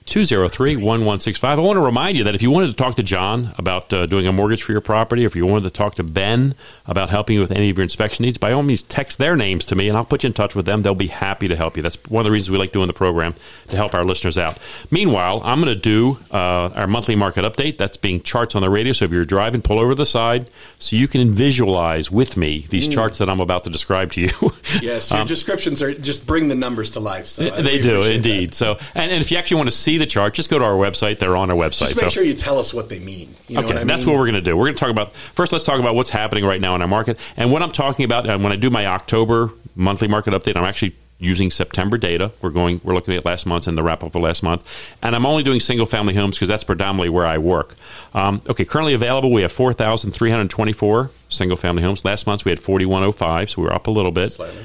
[0.07, 1.59] 203 1165.
[1.59, 4.05] I want to remind you that if you wanted to talk to John about uh,
[4.05, 7.09] doing a mortgage for your property, or if you wanted to talk to Ben about
[7.09, 9.75] helping you with any of your inspection needs, by all means, text their names to
[9.75, 10.81] me and I'll put you in touch with them.
[10.81, 11.83] They'll be happy to help you.
[11.83, 13.35] That's one of the reasons we like doing the program
[13.67, 14.57] to help our listeners out.
[14.89, 17.77] Meanwhile, I'm going to do uh, our monthly market update.
[17.77, 18.93] That's being charts on the radio.
[18.93, 20.47] So if you're driving, pull over to the side
[20.79, 24.29] so you can visualize with me these charts that I'm about to describe to you.
[24.81, 27.27] Yes, your descriptions are just bring the numbers to life.
[27.27, 28.53] So They do indeed.
[28.53, 30.65] So, and, and if you actually want to see see the chart, just go to
[30.65, 31.19] our website.
[31.19, 31.89] They're on our website.
[31.89, 33.29] Just make So- sure you tell us what they mean.
[33.47, 34.13] You know okay, what I that's mean?
[34.13, 34.55] what we're going to do.
[34.55, 35.51] We're going to talk about first.
[35.51, 38.29] Let's talk about what's happening right now in our market and what I'm talking about.
[38.29, 42.31] uh, when I do my October monthly market update, I'm actually using September data.
[42.41, 42.79] We're going.
[42.83, 44.63] We're looking at last month and the wrap up of last month,
[45.01, 47.75] and I'm only doing single family homes because that's predominantly where I work.
[48.13, 52.05] Um, okay, currently available, we have 4,324 single family homes.
[52.05, 54.31] Last month we had 4,105, so we we're up a little bit.
[54.33, 54.63] Slightly.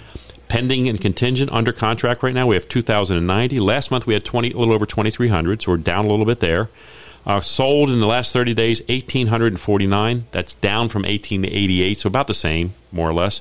[0.52, 3.58] Pending and contingent under contract right now, we have 2,090.
[3.58, 6.40] Last month we had 20, a little over 2,300, so we're down a little bit
[6.40, 6.68] there.
[7.24, 10.26] Uh, sold in the last 30 days, 1,849.
[10.30, 13.40] That's down from 1,888, so about the same, more or less,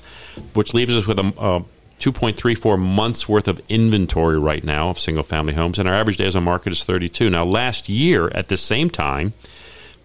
[0.54, 1.64] which leaves us with a, uh
[2.00, 6.34] 2.34 months worth of inventory right now of single family homes, and our average days
[6.34, 7.30] on market is 32.
[7.30, 9.34] Now, last year at the same time,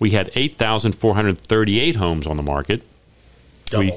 [0.01, 2.83] we had 8,438 homes on the market.
[3.67, 3.85] Double.
[3.85, 3.93] We,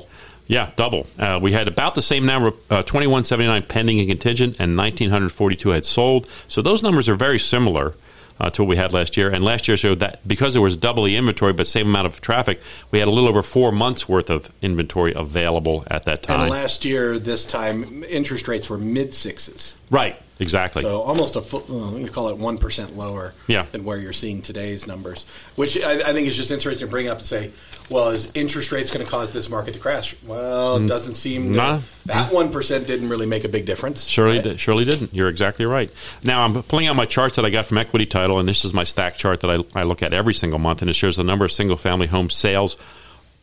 [0.49, 1.05] yeah, double.
[1.17, 4.57] Uh, we had about the same number, uh, twenty one seventy nine pending and contingent,
[4.59, 6.27] and nineteen hundred forty two had sold.
[6.47, 7.93] So those numbers are very similar
[8.39, 9.29] uh, to what we had last year.
[9.29, 12.19] And last year showed that because there was double the inventory, but same amount of
[12.21, 12.59] traffic,
[12.89, 16.41] we had a little over four months worth of inventory available at that time.
[16.41, 19.75] and last year, this time, interest rates were mid sixes.
[19.91, 20.81] right, exactly.
[20.83, 23.65] So almost a foot, well, you call it one percent lower Yeah.
[23.71, 25.25] than where you're seeing today's numbers,
[25.55, 27.51] which I, I think is just interesting to bring up and say,
[27.89, 30.15] well, is interest rates going to cause this market to crash?
[30.25, 30.87] Well, it mm.
[30.87, 31.81] doesn't seem Nah.
[32.05, 34.03] that one percent didn't really make a big difference.
[34.05, 34.43] Surely, right?
[34.43, 35.13] di- surely didn't.
[35.13, 35.91] You're exactly right.
[36.23, 38.73] Now I'm pulling out my charts that I got from Equity Title, and this is
[38.73, 41.23] my stack chart that I, I look at every single month, and it shows the
[41.23, 42.77] number of single family home sales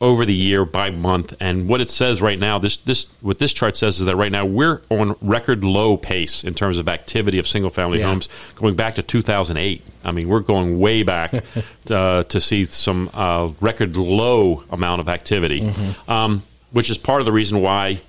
[0.00, 1.32] over the year by month.
[1.40, 4.30] And what it says right now, this this what this chart says is that right
[4.30, 8.08] now we're on record low pace in terms of activity of single family Yeah.
[8.08, 9.82] homes going back to 2008.
[10.04, 11.32] I mean, we're going way back
[11.90, 16.10] uh, to see some uh, record low amount of activity, Mm-hmm.
[16.10, 18.00] um, which is part of the reason why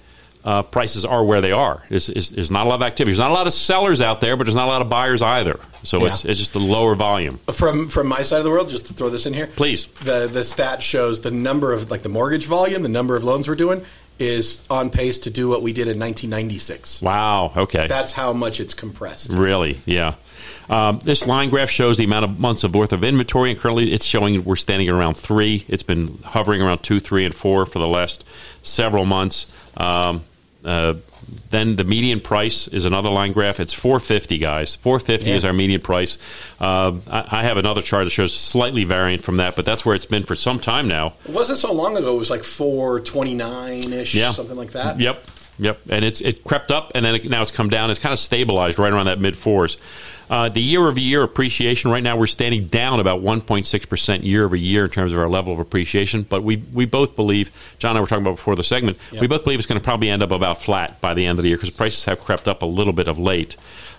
[0.48, 1.84] uh, prices are where they are.
[1.90, 3.12] There's not a lot of activity.
[3.12, 5.22] There's not a lot of sellers out there, but there's not a lot of buyers
[5.22, 5.60] either.
[5.84, 6.32] So it's Yeah.
[6.32, 7.40] it's just a lower volume.
[7.52, 9.88] From from my side of the world, just to throw this in here, Please.
[10.06, 13.50] The the stat shows the number of like the mortgage volume, the number of loans
[13.50, 13.82] we're doing
[14.20, 17.02] is on pace to do what we did in 1996.
[17.02, 17.52] Wow.
[17.56, 17.86] Okay.
[17.88, 19.30] That's how much it's compressed.
[19.32, 19.82] Really?
[19.86, 20.14] Yeah.
[20.70, 23.92] Um, this line graph shows the amount of months of worth of inventory, and currently
[23.94, 25.66] it's showing we're standing at around three.
[25.68, 28.24] It's been hovering around two, three, and four for the last
[28.64, 29.54] several months.
[29.78, 30.22] Um,
[30.66, 30.96] uh,
[31.50, 33.60] then the median price is another line graph.
[33.60, 34.76] It's 450, guys.
[34.76, 36.18] 450 is our median price.
[36.60, 39.94] Um I, I have another chart that shows slightly variant from that, but that's where
[39.96, 41.14] it's been for some time now.
[41.28, 42.16] It wasn't so long ago.
[42.16, 44.32] It was like 429 ish, Yeah.
[44.32, 45.00] something like that.
[45.00, 45.24] Yep,
[45.60, 45.80] yep.
[45.90, 47.90] And it's it crept up, and then it, now it's come down.
[47.92, 49.78] It's kind of stabilized right around that mid fours.
[50.30, 54.44] Uh, the year over year appreciation right now we're standing down about 1.6 percent year
[54.44, 56.24] over year in terms of our level of appreciation.
[56.24, 59.22] But we we both believe, John and I were talking about before the segment, Yep.
[59.22, 61.44] we both believe it's going to probably end up about flat by the end of
[61.44, 63.56] the year because prices have crept up a little bit of late.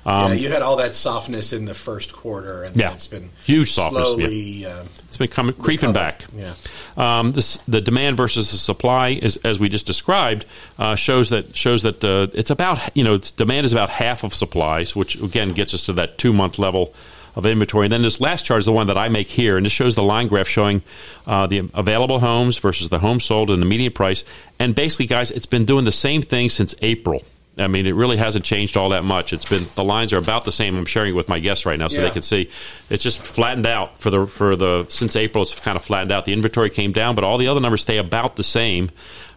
[0.08, 2.92] Um, yeah, you had all that softness in the first quarter, and Yeah.
[2.92, 4.64] it's been Huge softness, slowly.
[4.64, 6.24] Uh, It's been coming creeping back.
[6.36, 6.54] yeah.
[6.96, 10.46] Um, this, the demand versus the supply is, as we just described,
[10.78, 14.24] uh, shows that shows that uh, it's about you know it's, demand is about half
[14.24, 16.94] of supplies, which again gets us to that two month level
[17.36, 17.86] of inventory.
[17.86, 19.94] And then this last chart is the one that I make here, and this shows
[19.94, 20.82] the line graph showing
[21.26, 24.24] uh, the available homes versus the homes sold and the median price.
[24.58, 27.22] And basically, guys, it's been doing the same thing since April.
[27.58, 29.32] I mean, it really hasn't changed all that much.
[29.32, 30.76] It's been the lines are about the same.
[30.76, 32.04] I'm sharing it with my guests right now, so Yeah.
[32.06, 32.48] they can see.
[32.90, 35.42] It's just flattened out for the for the since April.
[35.42, 36.24] It's kind of flattened out.
[36.24, 38.90] The inventory came down, but all the other numbers stay about the same,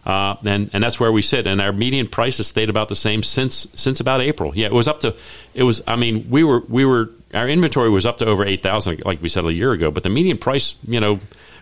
[0.06, 1.46] uh, and and that's where we sit.
[1.46, 4.52] And our median prices stayed about the same since since about April.
[4.54, 5.14] Yeah, it was up to
[5.54, 5.82] it was.
[5.86, 9.22] I mean, we were we were our inventory was up to over eight thousand, like
[9.22, 9.90] we said a year ago.
[9.90, 11.18] But the median price, you know.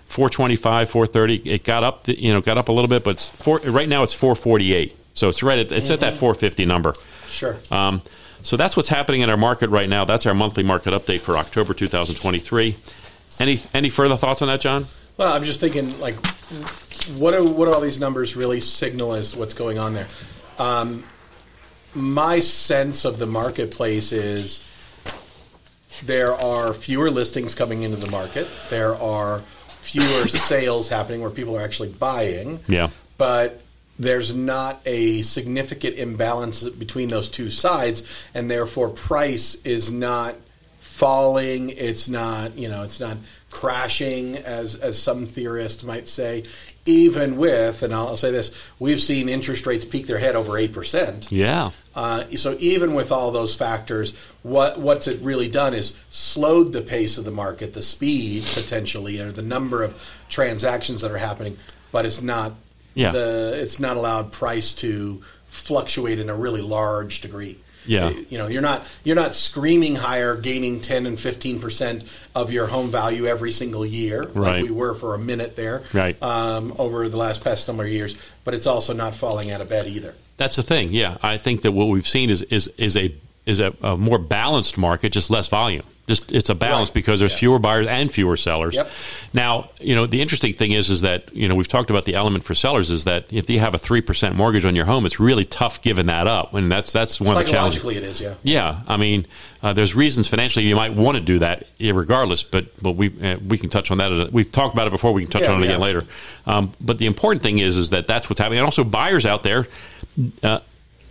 [0.06, 3.28] 425 430 it got up the, you know got up a little bit but it's
[3.28, 6.94] four, right now it's 448 so it's right at, it's at that 450 number
[7.28, 7.56] Sure.
[7.70, 8.02] um,
[8.42, 10.04] so that's what's happening in our market right now.
[10.04, 12.74] That's our monthly market update for October 2023.
[13.38, 14.86] Any any further thoughts on that, John?
[15.16, 16.14] Well, I'm just thinking, like,
[17.18, 20.08] what do what do all these numbers really signal as what's going on there?
[20.58, 21.04] Um,
[21.94, 24.66] my sense of the marketplace is
[26.04, 28.48] there are fewer listings coming into the market.
[28.70, 29.40] There are
[29.80, 32.60] fewer sales happening where people are actually buying.
[32.68, 32.88] Yeah.
[33.18, 33.60] But
[34.00, 38.02] there's not a significant imbalance between those two sides,
[38.34, 40.34] and therefore price is not
[40.78, 41.68] falling.
[41.68, 43.18] It's not, you know, it's not
[43.50, 46.44] crashing as as some theorists might say.
[46.86, 50.72] Even with, and I'll say this, we've seen interest rates peak their head over eight
[50.72, 51.30] percent.
[51.30, 51.68] Yeah.
[51.94, 56.80] Uh, so even with all those factors, what what's it really done is slowed the
[56.80, 59.94] pace of the market, the speed potentially, or the number of
[60.30, 61.58] transactions that are happening,
[61.92, 62.52] but it's not
[62.94, 63.12] Yeah.
[63.12, 67.58] the it's not allowed price to fluctuate in a really large degree.
[67.86, 68.10] Yeah.
[68.28, 72.66] You know, you're not you're not screaming higher, gaining ten and fifteen percent of your
[72.66, 74.60] home value every single year, Right.
[74.60, 76.20] like we were for a minute there, Right.
[76.22, 78.16] Um, over the last past number of years.
[78.44, 80.14] But it's also not falling out of bed either.
[80.36, 80.92] That's the thing.
[80.92, 83.14] Yeah, I think that what we've seen is is is a
[83.46, 85.84] is a, a more balanced market, just less volume.
[86.10, 86.94] Just it's a balance Right.
[86.94, 87.38] because there's Yeah.
[87.38, 88.74] fewer buyers and fewer sellers.
[88.74, 88.90] Yep.
[89.32, 92.14] Now, you know, the interesting thing is is that you know we've talked about the
[92.16, 95.06] element for sellers is that if you have a three percent mortgage on your home,
[95.06, 97.80] it's really tough giving that up, and that's that's one of the challenges.
[97.80, 98.20] Psychologically, it is.
[98.20, 98.34] Yeah.
[98.42, 99.26] Yeah, I mean,
[99.62, 102.42] uh, there's reasons financially you might want to do that, regardless.
[102.42, 104.32] But but we uh, we can touch on that.
[104.32, 105.12] We've talked about it before.
[105.12, 105.70] We can touch Yeah, on it yeah.
[105.72, 106.04] again later.
[106.46, 109.42] Um, but the important thing is is that that's what's happening, and also buyers out
[109.44, 109.68] there.
[110.42, 110.58] Uh,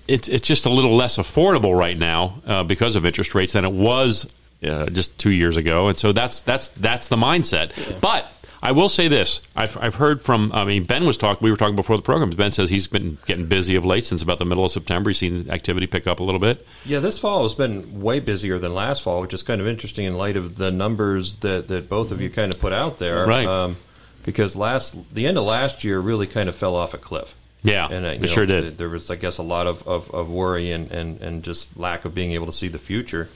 [0.09, 3.63] it's it's just a little less affordable right now uh, because of interest rates than
[3.63, 4.25] it was
[4.63, 8.01] uh, just two years ago, and so that's that's that's the mindset.
[8.01, 10.51] But I will say this: I've I've heard from.
[10.53, 11.43] I mean, Ben was talking.
[11.43, 12.29] We were talking before the program.
[12.31, 15.09] Ben says he's been getting busy of late since about the middle of September.
[15.09, 16.65] He's seen activity pick up a little bit.
[16.85, 20.05] Yeah, this fall has been way busier than last fall, which is kind of interesting
[20.05, 23.25] in light of the numbers that, that both of you kind of put out there.
[23.25, 23.47] Right.
[23.47, 23.77] Um,
[24.25, 27.35] because last the end of last year really kind of fell off a cliff.
[27.61, 28.77] Yeah, and uh, it know, sure did.
[28.77, 32.05] There was, I guess, a lot of, of, of worry and, and, and just lack
[32.05, 33.29] of being able to see the future.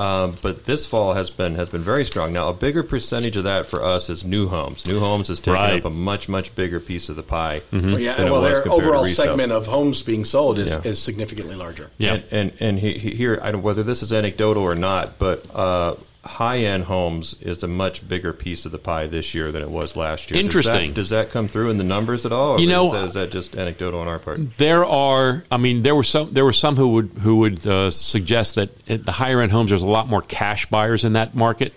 [0.00, 2.32] Um, but this fall has been has been very strong.
[2.32, 4.86] Now, a bigger percentage of that for us is new homes.
[4.88, 5.80] New homes has taken Right.
[5.80, 7.60] up a much much bigger piece of the pie.
[7.72, 7.90] Mm-hmm.
[7.92, 8.14] Well, yeah.
[8.14, 10.80] than it Well, was their overall segment of homes being sold is, Yeah.
[10.84, 11.90] is significantly larger.
[11.98, 12.14] Yeah.
[12.14, 15.44] And and, and he, he, here, I don't whether this is anecdotal or not, but
[15.54, 19.62] uh, high end homes is a much bigger piece of the pie this year than
[19.62, 20.34] it was last year.
[20.34, 20.92] Does that- Interesting.
[20.92, 22.52] Does that, come through in the numbers at all?
[22.52, 24.58] Or You know- is that, is that just anecdotal on our part?
[24.58, 26.32] There are, I mean, there were some.
[26.32, 29.70] There were some who would who would uh, suggest that at the higher end homes,
[29.70, 31.72] there's a lot more cash buyers in that market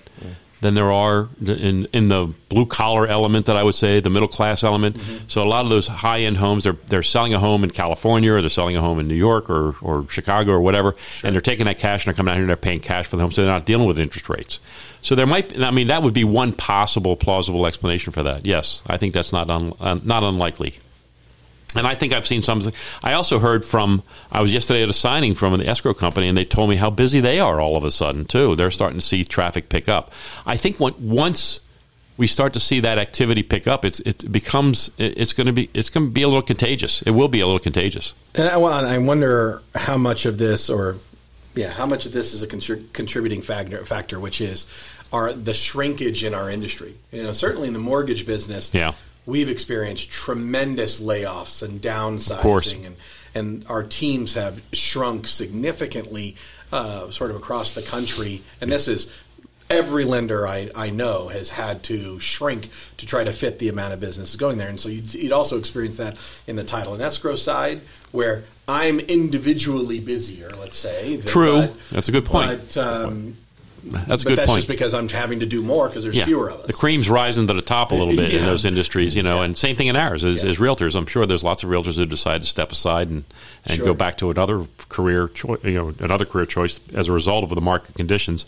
[0.64, 4.28] than there are in in the blue collar element that I would say, the middle
[4.28, 4.98] class element.
[5.28, 8.34] So a lot of those high end homes, they're they're selling a home in California
[8.34, 11.42] or they're selling a home in New York or or Chicago or whatever, and they're
[11.42, 13.32] taking that cash and they're coming out here and they're paying cash for the home,
[13.32, 14.60] so they're not dealing with interest rates.
[15.04, 18.46] So there might, I mean, that would be one possible plausible explanation for that.
[18.46, 20.80] Yes, I think that's not un, uh, not unlikely.
[21.76, 22.62] And I think I've seen some.
[23.04, 24.04] I also heard from.
[24.32, 26.90] I was yesterday at a signing from an escrow company, and they told me how
[26.90, 28.56] busy they are all of a sudden too.
[28.56, 30.12] They're starting to see traffic pick up.
[30.46, 31.60] I think when, once
[32.16, 35.70] we start to see that activity pick up, it's it becomes it's going to be
[35.74, 37.02] it's going to be a little contagious.
[37.02, 38.14] It will be a little contagious.
[38.36, 40.98] And I, well, I wonder how much of this, or
[41.56, 44.68] yeah, how much of this is a contri- contributing factor, factor, which is
[45.12, 46.96] our the shrinkage in our industry.
[47.12, 48.94] You know, certainly in the mortgage business, Yeah.
[49.26, 52.96] We've experienced tremendous layoffs and downsizing, and
[53.36, 56.36] and our teams have shrunk significantly,
[56.72, 58.42] uh, sort of across the country.
[58.62, 59.12] And this is
[59.70, 63.94] every lender I, I know has had to shrink to try to fit the amount
[63.94, 64.70] of business going there.
[64.70, 67.82] And so you'd, you'd also experience that in the title and escrow side,
[68.12, 71.20] where I'm individually busier, let's say.
[71.22, 71.68] True.
[71.92, 72.60] That's a good point.
[72.74, 73.38] But, um,
[73.86, 74.60] That's a but good that's point.
[74.60, 76.68] just because I'm having to do more because there's yeah, fewer of us.
[76.68, 79.58] the cream's rising to the top a little bit in those industries, you know, and
[79.58, 80.50] same thing in ours as, Yeah.
[80.52, 80.96] as realtors.
[80.96, 83.24] I'm sure there's lots of realtors who decide to step aside and,
[83.66, 83.88] and Sure.
[83.88, 87.50] go back to another career, choi- you know, another career choice as a result of
[87.50, 88.46] the market conditions.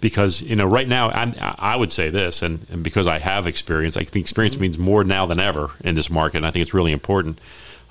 [0.00, 3.46] Because you know, right now, I'm, I would say this, and, and because I have
[3.46, 4.62] experience, I think experience Mm-hmm.
[4.62, 6.38] means more now than ever in this market.
[6.38, 7.38] And I think it's really important.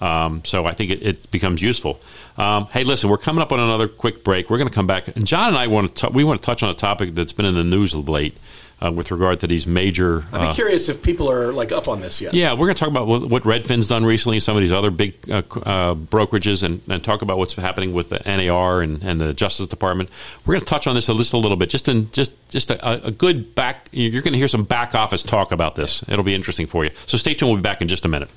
[0.02, 2.02] Um, so I think it, it becomes useful.
[2.38, 4.50] Um, hey, listen, we're coming up on another quick break.
[4.50, 6.64] We're going to come back, and John and I want to we want to touch
[6.64, 8.36] on a topic that's been in the news of late
[8.82, 10.26] uh, with regard to these major.
[10.34, 12.34] I'd be uh, curious if people are like up on this yet.
[12.34, 14.90] yeah, we're going to talk about what, what Redfin's done recently, some of these other
[14.90, 19.22] big uh, uh, brokerages, and, and talk about what's happening with the NAR and, and
[19.22, 20.10] the Justice Department.
[20.46, 22.72] We're going to touch on this a, just a little bit, just in just just
[22.72, 23.88] a, a good back.
[23.92, 26.04] You're going to hear some back office talk about this.
[26.08, 26.92] It'll be interesting for you.
[27.06, 27.52] So stay tuned.
[27.52, 28.30] We'll be back in just a minute.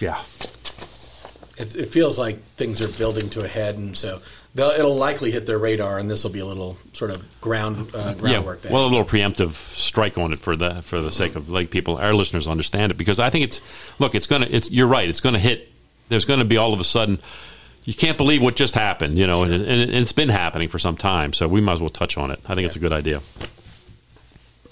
[0.00, 0.20] Yeah.
[1.56, 4.20] It, it feels like things are building to a head, and so
[4.54, 7.90] they'll, it'll likely hit their radar, and this will be a little sort of ground
[7.94, 8.72] uh, groundwork there.
[8.72, 11.96] well, a little preemptive strike on it for the for the sake of like people,
[11.96, 13.60] our listeners understand it because I think it's
[13.98, 15.72] look, it's gonna, it's you're right, it's gonna hit.
[16.08, 17.18] There's going to be all of a sudden,
[17.84, 20.78] you can't believe what just happened, you know, and, and, and it's been happening for
[20.78, 22.40] some time, so we might as well touch on it.
[22.46, 23.20] I think it's a good idea.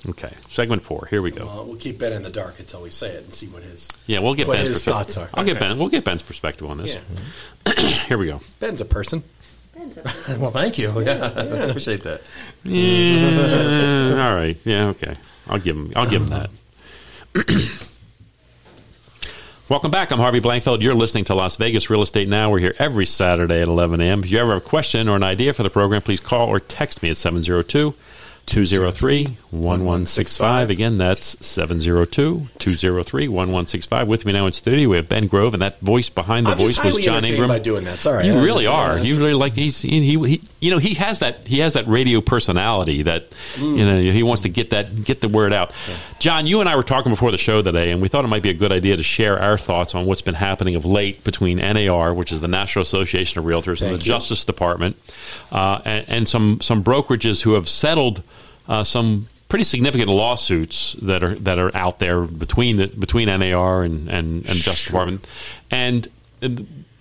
[0.08, 1.06] Okay, segment four.
[1.10, 1.46] Here we go.
[1.46, 3.88] Well, we'll keep Ben in the dark until we say it and see what his
[4.06, 5.14] Yeah, we'll get what Ben's his perspective.
[5.14, 5.38] thoughts are.
[5.38, 5.78] I'll get Ben.
[5.78, 6.96] We'll get Ben's perspective on this.
[7.66, 7.72] Yeah.
[8.06, 8.40] Here we go.
[8.60, 9.24] Ben's a person.
[9.74, 10.40] Ben's a person.
[10.40, 11.00] Well, thank you.
[11.00, 12.22] Yeah, I appreciate that.
[12.62, 14.56] Yeah, all right.
[14.64, 15.14] Yeah, okay.
[15.48, 15.92] I'll give him.
[15.96, 16.50] I'll give him that.
[19.68, 20.12] Welcome back.
[20.12, 20.80] I'm Harvey Blankfeld.
[20.82, 22.50] You're listening to Las Vegas Real Estate Now.
[22.50, 24.20] We're here every Saturday at 11 a.m.
[24.22, 26.60] If you ever have a question or an idea for the program, please call or
[26.60, 27.92] text me at 702
[28.46, 30.70] 203 1165.
[30.70, 34.08] Again, that's 702 203 1165.
[34.08, 36.58] With me now in studio, we have Ben Grove, and that voice behind the I'm
[36.58, 37.48] voice was John Ingram.
[37.48, 37.98] by doing that.
[37.98, 38.92] Sorry, you I really are.
[38.92, 41.86] Uh, you really like he's he, he you know he has that he has that
[41.86, 45.72] radio personality that you know he wants to get that get the word out.
[46.18, 48.42] John, you and I were talking before the show today, and we thought it might
[48.42, 51.58] be a good idea to share our thoughts on what's been happening of late between
[51.58, 54.02] NAR, which is the National Association of Realtors, and the you.
[54.02, 54.96] Justice Department,
[55.52, 58.24] uh, and, and some some brokerages who have settled
[58.66, 63.84] uh, some pretty significant lawsuits that are that are out there between the between NAR
[63.84, 65.24] and and, and Justice Department,
[65.70, 66.08] and.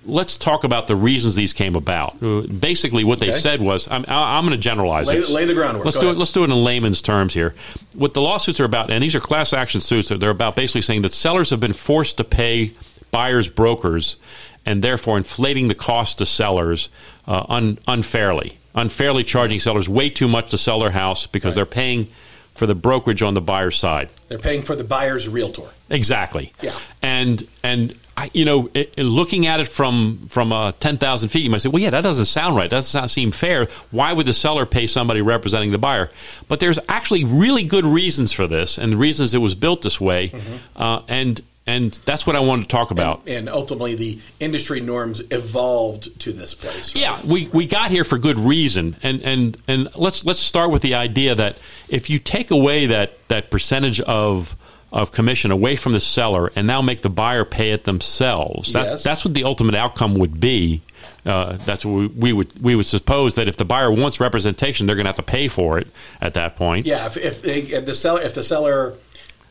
[0.06, 2.22] And Let's talk about the reasons these came about.
[2.22, 3.38] Uh, Basically, what they Okay.
[3.40, 5.30] said was, I'm, I'm going to generalize Lay- it.
[5.30, 5.86] lay the groundwork.
[5.86, 6.18] Let's Go do it.
[6.18, 7.54] Let's do it in layman's terms here.
[7.94, 10.10] What the lawsuits are about, and these are class action suits.
[10.10, 12.72] They're about basically saying that sellers have been forced to pay
[13.12, 14.18] buyers' brokers,
[14.66, 16.90] and therefore inflating the cost to sellers
[17.28, 21.66] uh, un, unfairly, unfairly charging sellers way too much to sell their house because they're
[21.66, 22.08] paying
[22.56, 24.10] for the brokerage on the buyer's side.
[24.28, 25.64] They're paying for the buyer's realtor.
[25.90, 26.52] Exactly.
[26.62, 26.74] Yeah.
[27.02, 31.30] And and I, you know, it, it- looking at it from from uh, ten thousand
[31.30, 32.70] feet, you might say, "Well, yeah, that doesn't sound right.
[32.70, 33.68] That doesn't seem fair.
[33.92, 36.10] Why would the seller pay somebody representing the buyer?"
[36.48, 40.00] But there's actually really good reasons for this, and the reasons it was built this
[40.00, 40.32] way,
[40.78, 43.28] uh, and and that's what I wanted to talk about.
[43.28, 46.94] And ultimately, the industry norms evolved to this place.
[46.96, 47.02] right?
[47.02, 50.84] Yeah, we, we got here for good reason, and, and and let's let's start with
[50.84, 51.58] the idea that
[51.90, 54.56] if you take away that that percentage of
[54.96, 58.90] of commission away from the seller and now make the buyer pay it themselves, that's
[58.90, 59.04] Yes.
[59.04, 60.82] that's what the ultimate outcome would be.
[61.26, 64.88] Uh, that's what we, we would we would suppose that if the buyer wants representation,
[64.88, 65.88] they're going to have to pay for it
[66.22, 66.86] at that point.
[66.86, 68.94] Yeah, if, if, they, if the seller if the seller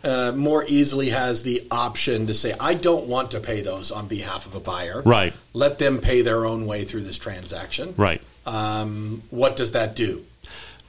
[0.03, 4.07] uh, more easily has the option to say, "I don't want to pay those on
[4.09, 5.34] behalf of a buyer," Right.
[5.53, 7.95] Let them pay their own way through this transaction.
[7.97, 8.22] Right.
[8.47, 10.24] Um, what does that do?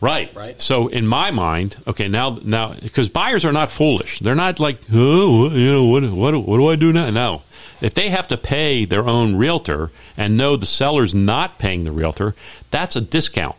[0.02, 0.34] Right.
[0.36, 0.62] Right.
[0.62, 4.20] So in my mind, okay, now now because buyers are not foolish.
[4.20, 7.10] They're not like, oh, you know, what, what what do I do now?
[7.10, 7.42] No.
[7.82, 11.92] If they have to pay their own realtor and know the seller's not paying the
[11.92, 12.36] realtor,
[12.72, 13.56] that's a discount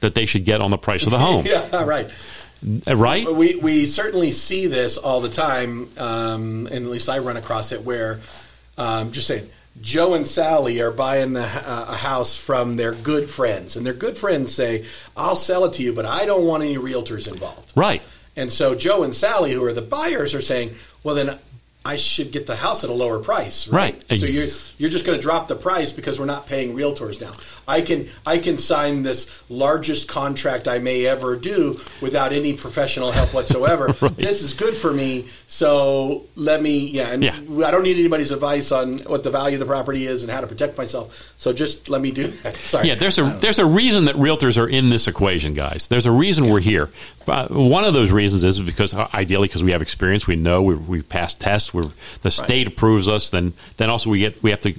[0.00, 1.46] that they should get on the price of the home.
[1.46, 2.06] Yeah, right.
[2.86, 3.30] Uh, Right?
[3.30, 7.70] We we certainly see this all the time, um, and at least I run across
[7.70, 8.20] it where,
[8.78, 9.48] um, just saying,
[9.80, 13.94] Joe and Sally are buying the, uh, a house from their good friends, and their
[13.94, 14.84] good friends say,
[15.16, 18.02] "I'll sell it to you, but I don't want any realtors involved." Right.
[18.36, 21.38] And so Joe and Sally, who are the buyers, are saying, "Well, then
[21.86, 23.94] I should get the house at a lower price." Right.
[24.10, 24.20] Right.
[24.20, 24.46] So you're
[24.78, 27.32] you're just going to drop the price because we're not paying realtors now.
[27.68, 33.10] I can I can sign this largest contract I may ever do without any professional
[33.12, 33.94] help whatsoever.
[34.16, 35.28] This is good for me.
[35.46, 37.36] So let me yeah, and Yeah.
[37.66, 40.40] I don't need anybody's advice on what the value of the property is and how
[40.40, 41.32] to protect myself.
[41.36, 42.54] So just let me do that.
[42.72, 42.88] Sorry.
[42.88, 45.86] Yeah, there's a there's a reason that realtors are in this equation, guys.
[45.88, 46.90] There's a reason we're here.
[47.26, 50.62] Uh, one of those reasons is because uh, ideally because we have experience, we know
[50.62, 51.90] we we've passed tests, we're
[52.22, 53.30] the state approves us.
[53.30, 54.74] Then then also we get we have to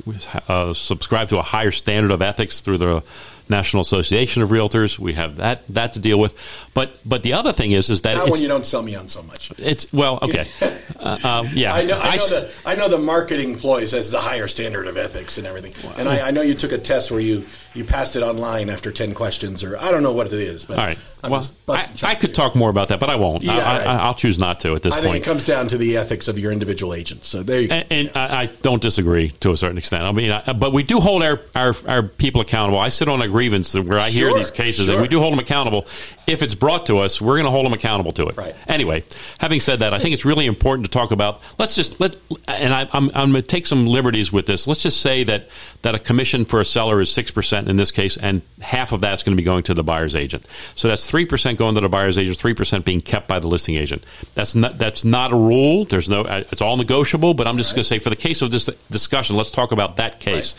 [0.48, 3.04] uh, subscribe to a higher standard of ethics through the
[3.50, 5.00] National Association of Realtors.
[5.00, 6.36] We have that that to deal with.
[6.74, 9.08] But but the other thing is is that Not when you don't sell me on
[9.08, 9.52] so much.
[9.58, 10.48] it's well okay,
[11.00, 11.74] uh, um, yeah.
[11.74, 14.98] I know, I know the I know the marketing employees has a higher standard of
[14.98, 15.74] ethics and everything.
[15.98, 17.45] And I, I know you took a test where you,
[17.78, 20.66] you passed it online after ten questions, or I don't know what it is.
[20.66, 20.98] But all right.
[21.24, 23.44] I'm well, I, I could talk more about that, but I won't.
[23.44, 23.88] Yeah, I, I, right.
[23.88, 25.24] I'll choose not to at this I think point.
[25.24, 27.24] it comes down to the ethics of your individual agent.
[27.24, 27.76] So there you go.
[27.76, 30.04] And, and I, I don't disagree to a certain extent.
[30.04, 32.80] I mean, I, but we do hold our, our, our people accountable.
[32.80, 34.96] I sit on a grievance where I hear these cases, sure.
[34.96, 35.88] and we do hold them accountable.
[36.28, 38.36] If it's brought to us, we're going to hold them accountable to it.
[38.36, 38.54] Right.
[38.68, 39.06] Anyway,
[39.40, 41.42] having said that, I think it's really important to talk about.
[41.58, 42.18] Let's just let,
[42.50, 44.68] and I, I'm, I'm going to take some liberties with this.
[44.68, 45.48] Let's just say that
[45.84, 49.00] that a commission for a seller is six percent in this case, and half of
[49.00, 50.46] that's going to be going to the buyer's agent.
[50.76, 53.48] So that's three percent going to the buyer's agent, three percent being kept by the
[53.48, 54.04] listing agent.
[54.36, 55.86] That's not that's not a rule.
[55.86, 56.24] There's no.
[56.24, 57.36] uh, It's all negotiable.
[57.36, 59.96] But I'm just going to say for the case of this discussion, let's talk about
[59.96, 60.56] that case.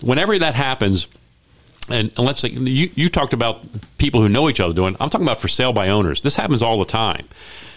[0.00, 1.08] Whenever that happens.
[1.90, 3.64] And, and let's say you, you talked about
[3.98, 4.96] people who know each other doing.
[5.00, 6.22] I'm talking about for sale by owners.
[6.22, 7.26] This happens all the time.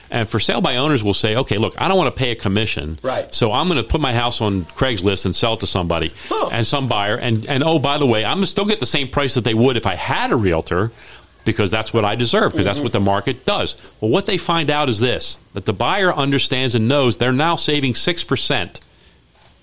[0.10, 2.36] And for sale by owners, will say, okay, look, I don't want to pay a
[2.36, 3.34] commission, Right.
[3.34, 6.50] So I'm going to put my house on Craigslist and sell it to somebody Oh.
[6.52, 7.16] and some buyer.
[7.16, 9.46] And and oh, by the way, I'm going to still get the same price that
[9.46, 10.92] they would if I had a realtor,
[11.46, 12.84] because that's what I deserve, because that's mm-hmm.
[12.88, 13.78] what the market does.
[14.02, 17.56] Well, what they find out is this: that the buyer understands and knows they're now
[17.56, 18.82] saving six percent.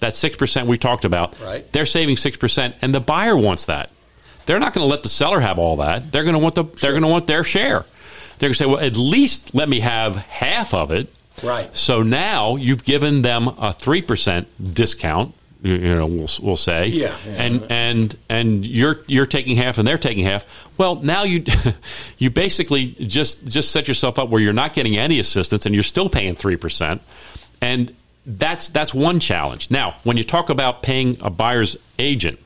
[0.00, 1.70] That six percent we talked about, Right.
[1.72, 3.90] They're saving six percent, and the buyer wants that.
[4.48, 6.10] They're not going to let the seller have all that.
[6.10, 6.64] They're going to want the.
[6.64, 7.84] They're going to want their share.
[8.38, 11.12] They're going to say, well, at least let me have half of it.
[11.42, 11.74] Right.
[11.76, 16.88] So now you've given them a three percent discount you you know, we'll, we'll say,
[16.88, 17.32] Yeah, yeah.
[17.42, 20.44] and and and you're you're taking half and they're taking half.
[20.76, 21.44] Well, now you
[22.18, 25.84] you basically just just set yourself up where you're not getting any assistance and you're
[25.84, 27.02] still paying three percent,
[27.60, 27.92] and
[28.24, 29.70] that's that's one challenge.
[29.70, 32.38] Now, when you talk about paying a buyer's agent,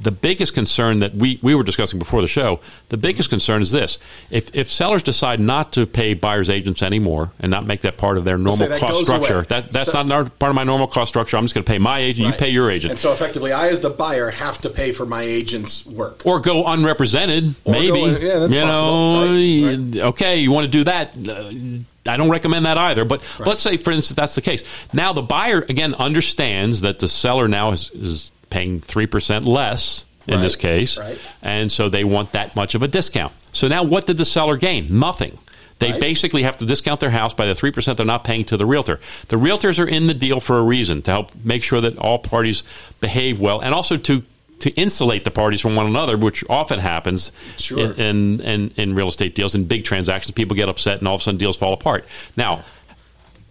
[0.00, 3.72] the biggest concern that we, we were discussing before the show, the biggest concern is
[3.72, 3.98] this.
[4.30, 8.16] If, if sellers decide not to pay buyer's agents anymore and not make that part
[8.16, 9.44] of their normal cost structure, away.
[9.48, 11.36] that, that's So- not part of my normal cost structure.
[11.36, 12.92] I'm just going to pay my agent, you pay your agent.
[12.92, 16.24] And so effectively, I, as the buyer, have to pay for my agent's work.
[16.24, 17.88] or go unrepresented, Or maybe.
[17.88, 18.50] go- yeah, you possible.
[18.66, 20.02] know, Right, right.
[20.10, 21.10] okay, you want to do that.
[21.16, 23.04] Uh, I don't recommend that either.
[23.04, 24.62] But let's say, for instance, that's the case.
[24.94, 30.04] Now the buyer again understands that the seller now is, is paying three percent less
[30.26, 31.18] in Right, this case, right.
[31.42, 33.32] and so they want that much of a discount.
[33.52, 34.98] So now, what did the seller gain?
[34.98, 35.38] Nothing.
[35.78, 36.00] They Right.
[36.00, 38.66] basically have to discount their house by the three percent they're not paying to the
[38.66, 39.00] realtor.
[39.28, 42.18] The realtors are in the deal for a reason to help make sure that all
[42.18, 42.62] parties
[43.00, 44.22] behave well, and also to
[44.60, 47.78] to insulate the parties from one another, which often happens Sure.
[47.92, 50.32] in, in, in in real estate deals in big transactions.
[50.32, 52.04] People get upset, and all of a sudden deals fall apart.
[52.36, 52.64] Now,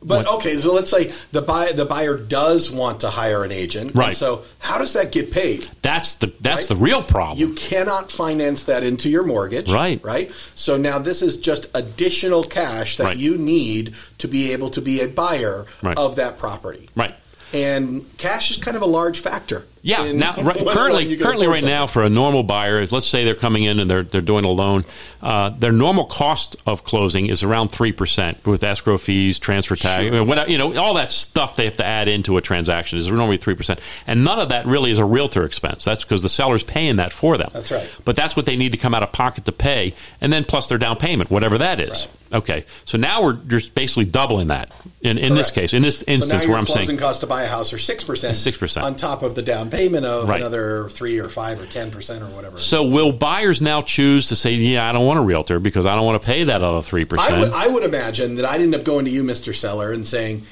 [0.08, 3.92] But okay, so let's say the buy, the buyer does want to hire an agent.
[3.94, 4.16] Right.
[4.16, 5.68] So how does that get paid?
[5.82, 6.68] that's the that's Right.
[6.70, 7.38] the real problem.
[7.40, 9.70] You cannot finance that into your mortgage.
[9.72, 10.02] Right.
[10.04, 10.32] Right.
[10.56, 13.18] So now this is just additional cash that Right.
[13.18, 15.98] you need to be able to be a buyer Right.
[15.98, 16.90] of that property.
[16.96, 17.14] right.
[17.54, 19.66] And cash is kind of a large factor.
[19.88, 20.04] Yeah.
[20.04, 21.70] in Now, right, currently, currently, right something.
[21.70, 24.50] now, for a normal buyer, let's say they're coming in and they're they're doing a
[24.50, 24.84] loan,
[25.22, 30.10] uh, their normal cost of closing is around three percent with escrow fees, transfer tax,
[30.10, 30.24] Sure.
[30.26, 33.38] whatever, you know, all that stuff they have to add into a transaction is normally
[33.38, 35.86] three percent, and none of that really is a realtor expense.
[35.86, 37.50] That's because the seller's paying that for them.
[37.54, 37.90] That's right.
[38.04, 40.68] But that's what they need to come out of pocket to pay, and then plus
[40.68, 41.90] their down payment, whatever that is.
[41.90, 42.14] Right.
[42.30, 45.74] Okay, so now we're just basically doubling that in, in this case.
[45.74, 47.72] In this So instance, your where I'm saying closing saying cost to buy a house
[47.72, 48.84] are six percent, 6%.
[48.84, 50.42] on top of the down payment of Right.
[50.42, 52.58] another three or five or ten percent or whatever.
[52.58, 55.96] So will buyers now choose to say, "Yeah, I don't want a realtor because I
[55.96, 57.54] don't want to pay that other three percent"?
[57.54, 60.44] I would imagine that I'd end up going to you, Mister Seller, and saying,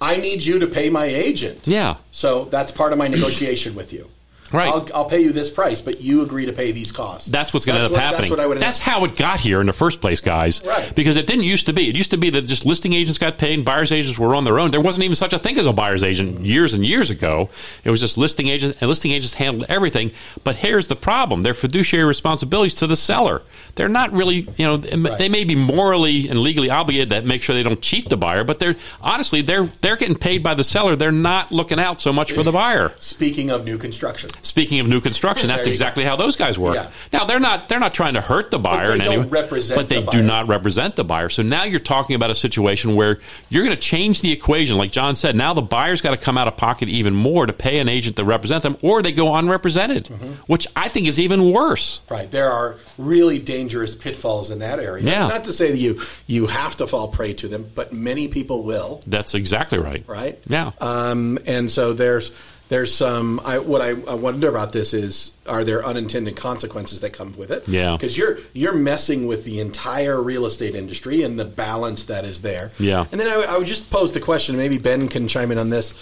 [0.00, 3.92] "I need you to pay my agent." Yeah, So that's part of my negotiation with
[3.92, 4.08] you.
[4.54, 4.68] Right.
[4.68, 7.28] I'll, I'll pay you this price, but you agree to pay these costs.
[7.28, 8.22] that's what's going to end up what- happening.
[8.22, 8.60] That's what I would.
[8.60, 10.64] That's how it got here in the first place, guys.
[10.64, 10.94] Right.
[10.94, 11.88] Because it didn't used to be.
[11.88, 14.44] It used to be that just listing agents got paid and buyers agents were on
[14.44, 14.70] their own.
[14.70, 17.50] There wasn't even such a thing as a buyer's agent years and years ago.
[17.82, 20.12] It was just listing agents, and listing agents handled everything.
[20.44, 23.42] But here's the problem: their fiduciary responsibilities to the seller.
[23.74, 27.54] They're not really, you know, they may be morally and legally obligated to make sure
[27.54, 30.94] they don't cheat the buyer, but they're honestly they're they're getting paid by the seller.
[30.96, 32.92] They're not looking out so much for the buyer.
[32.98, 36.74] Speaking of new construction, Speaking of new construction, that's exactly how those guys work.
[36.76, 36.90] Yeah.
[37.12, 39.80] Now they're not they're not trying to hurt the buyer they in any way, represent
[39.80, 41.28] but they the do not represent the buyer.
[41.28, 43.18] So now you're talking about a situation where
[43.48, 45.34] you're going to change the equation, like John said.
[45.34, 48.16] Now the buyer's got to come out of pocket even more to pay an agent
[48.16, 50.32] to represent them, or they go unrepresented, Mm-hmm.
[50.46, 52.02] which I think is even worse.
[52.10, 52.30] right?
[52.30, 55.02] There are really dangerous pitfalls in that area.
[55.04, 55.28] Yeah.
[55.28, 58.62] Not to say that you you have to fall prey to them, but many people
[58.62, 59.00] will.
[59.06, 60.04] That's exactly right.
[60.06, 60.38] Right.
[60.46, 60.72] Yeah.
[60.80, 62.30] Um, and so there's
[62.68, 63.40] there's some.
[63.44, 67.50] I, what I, I wonder about this is, are there unintended consequences that come with
[67.50, 67.68] it?
[67.68, 67.96] Yeah.
[67.96, 72.40] Because you're you're messing with the entire real estate industry and the balance that is
[72.42, 72.72] there.
[72.78, 73.04] Yeah.
[73.12, 74.56] And then I, would- I would just pose the question.
[74.56, 75.94] Maybe Ben can chime in on this.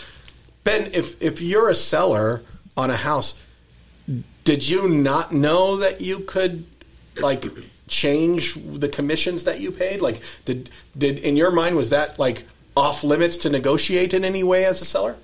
[0.65, 2.43] Ben, if if you're a seller
[2.77, 3.41] on a house,
[4.45, 6.65] did you not know that you could
[7.17, 7.45] like
[7.89, 10.01] change the commissions that you paid?
[10.01, 12.47] Like, did did in your mind was that like
[12.77, 15.17] off limits to negotiate in any way as a seller?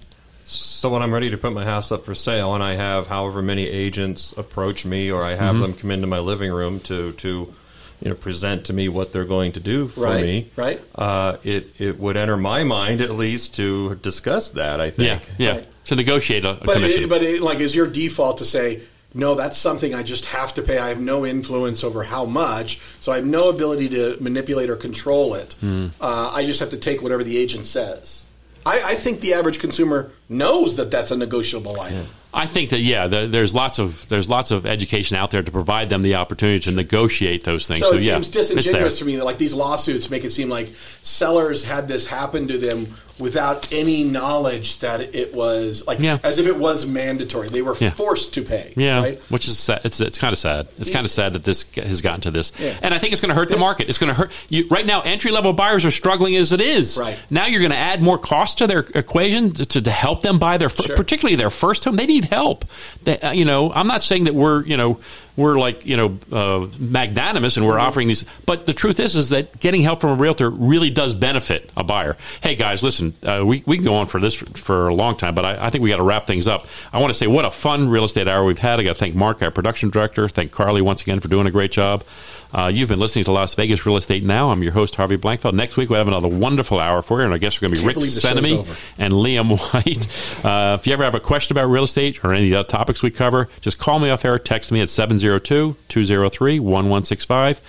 [0.51, 3.43] So when I'm ready to put my house up for sale, and I have however
[3.43, 5.61] many agents approach me, or I have Mm-hmm.
[5.63, 7.53] them come into my living room to to
[8.01, 10.81] you know present to me what they're going to do for Right, me, right.
[10.95, 14.81] Uh, it it would enter my mind at least to discuss that.
[14.81, 15.21] I think.
[15.39, 15.53] Yeah, yeah.
[15.57, 15.69] Right.
[15.87, 17.03] To negotiate a, a But commission.
[17.05, 18.81] it, but it, like, is your default to say
[19.15, 19.35] no?
[19.35, 20.79] That's something I just have to pay.
[20.79, 24.77] I have no influence over how much, so I have no ability to manipulate or
[24.77, 25.55] control it.
[25.61, 25.89] Hmm.
[26.01, 28.25] Uh, I just have to take whatever the agent says.
[28.69, 32.07] I, I think the average consumer knows that that's a negotiable item.
[32.35, 35.51] I think that yeah, there, there's lots of there's lots of education out there to
[35.51, 37.81] provide them the opportunity to negotiate those things.
[37.81, 40.51] So, So, it yeah, seems disingenuous to me that like these lawsuits make it seem
[40.51, 40.69] like
[41.03, 46.19] sellers had this happen to them without any knowledge that it was like Yeah.
[46.23, 47.49] as if it was mandatory.
[47.49, 47.91] They were Yeah.
[47.91, 48.73] forced to pay.
[48.77, 49.21] Yeah, right?
[49.29, 49.81] which is sad.
[49.85, 50.69] It's it's kind of sad.
[50.79, 52.75] It's kind of sad that this has gotten to this, Yeah.
[52.83, 53.89] and I think it's going to hurt the market.
[53.89, 55.01] It's going to hurt you right now.
[55.03, 56.97] Entry level buyers are struggling as it is.
[56.99, 57.17] Right.
[57.31, 60.39] now, you're going to add more cost to their equation to, to, to help them
[60.39, 60.97] buy their, Sure.
[60.97, 61.97] particularly their first home.
[61.97, 62.65] They need help.
[63.05, 65.01] They, uh, you know, I'm not saying that we're you know
[65.39, 68.25] we're like you know uh, magnanimous and we're offering these.
[68.45, 71.85] But the truth is, is that getting help from a realtor really does benefit a
[71.85, 72.17] buyer.
[72.43, 75.17] Hey guys, listen, uh, we we can go on for this for, for a long
[75.17, 76.67] time, but I, I think we got to wrap things up.
[76.93, 78.81] I want to say what a fun real estate hour we've had.
[78.81, 80.29] I got to thank Mark, our production director.
[80.29, 82.05] Thank Carly once again for doing a great job.
[82.53, 84.51] Uh, you've been listening to Las Vegas Real Estate Now.
[84.51, 85.53] I'm your host, Harvey Blankfeld.
[85.53, 87.81] Next week, we have another wonderful hour for you, and our guests are going to
[87.81, 90.45] be Rick believe the show's Senemy and Liam White.
[90.45, 92.69] Uh, if you ever have a question about real estate or any of the other
[92.69, 97.61] topics we cover, just call me off air, or text me at 702 203 1165.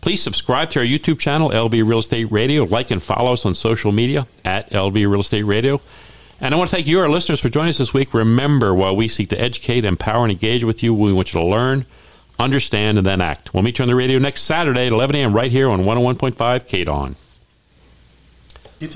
[0.00, 2.64] Please subscribe to our YouTube channel, LV Real Estate Radio.
[2.64, 5.80] Like and follow us on social media at LV Real Estate Radio.
[6.40, 8.12] And I want to thank you, our listeners, for joining us this week.
[8.12, 11.46] Remember, while we seek to educate, empower, and engage with you, we want you to
[11.46, 11.86] learn,
[12.38, 13.54] understand, and then act.
[13.54, 15.32] We'll meet you on the radio next Saturday at 11 a.m.
[15.32, 17.14] right here on 101.5 KDON.